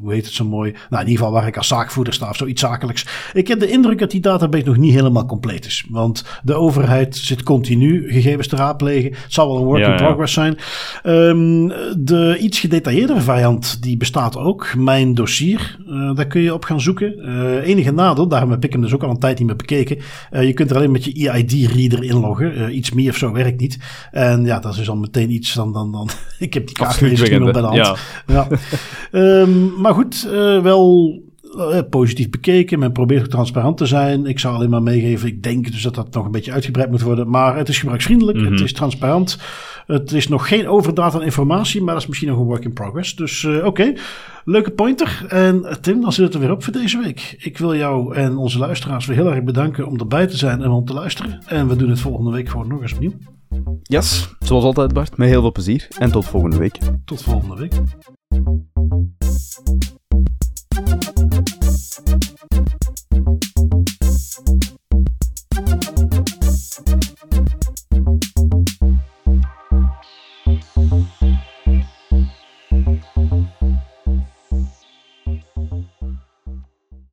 [0.00, 2.36] hoe heet het zo mooi, nou in ieder geval waar ik als zaakvoerder sta of
[2.36, 3.06] zoiets zakelijks.
[3.32, 7.16] Ik heb de indruk dat die database nog niet helemaal compleet is, want de overheid
[7.16, 9.10] zit continu gegevens te raadplegen.
[9.10, 10.58] Het zal wel een work in progress zijn.
[11.02, 14.74] Um, de iets gedetailleerdere variant die bestaat ook.
[14.76, 17.14] Mijn dossier, uh, daar kun je op gaan zoeken.
[17.18, 19.98] Uh, enige nadeel, daarom heb ik hem dus ook al een tijd niet meer bekeken.
[20.32, 22.76] Uh, je kunt er alleen met je EID-reader inloggen.
[22.76, 23.78] iets meer of zo werkt niet.
[24.10, 25.72] En ja, dat is dus al meteen iets dan...
[25.72, 27.74] dan, dan ik heb die kaart nu bij de hand.
[27.76, 27.96] Ja.
[28.26, 28.46] ja.
[29.12, 30.28] um, maar goed,
[30.62, 31.12] wel
[31.90, 32.78] positief bekeken.
[32.78, 34.26] Men probeert transparant te zijn.
[34.26, 37.02] Ik zou alleen maar meegeven, ik denk dus dat dat nog een beetje uitgebreid moet
[37.02, 37.28] worden.
[37.28, 38.52] Maar het is gebruiksvriendelijk, mm -hmm.
[38.52, 39.38] het is transparant.
[39.86, 42.72] Het is nog geen overdracht aan informatie, maar dat is misschien nog een work in
[42.72, 43.16] progress.
[43.16, 43.96] Dus uh, oké, okay.
[44.44, 45.24] leuke pointer.
[45.28, 47.34] En Tim, dan zit het er weer op voor deze week.
[47.38, 50.70] Ik wil jou en onze luisteraars weer heel erg bedanken om erbij te zijn en
[50.70, 51.42] om te luisteren.
[51.46, 53.12] En we doen het volgende week gewoon nog eens opnieuw.
[53.82, 55.88] Yes, zoals altijd Bart, met heel veel plezier.
[55.98, 56.78] En tot volgende week.
[57.04, 57.72] Tot volgende week.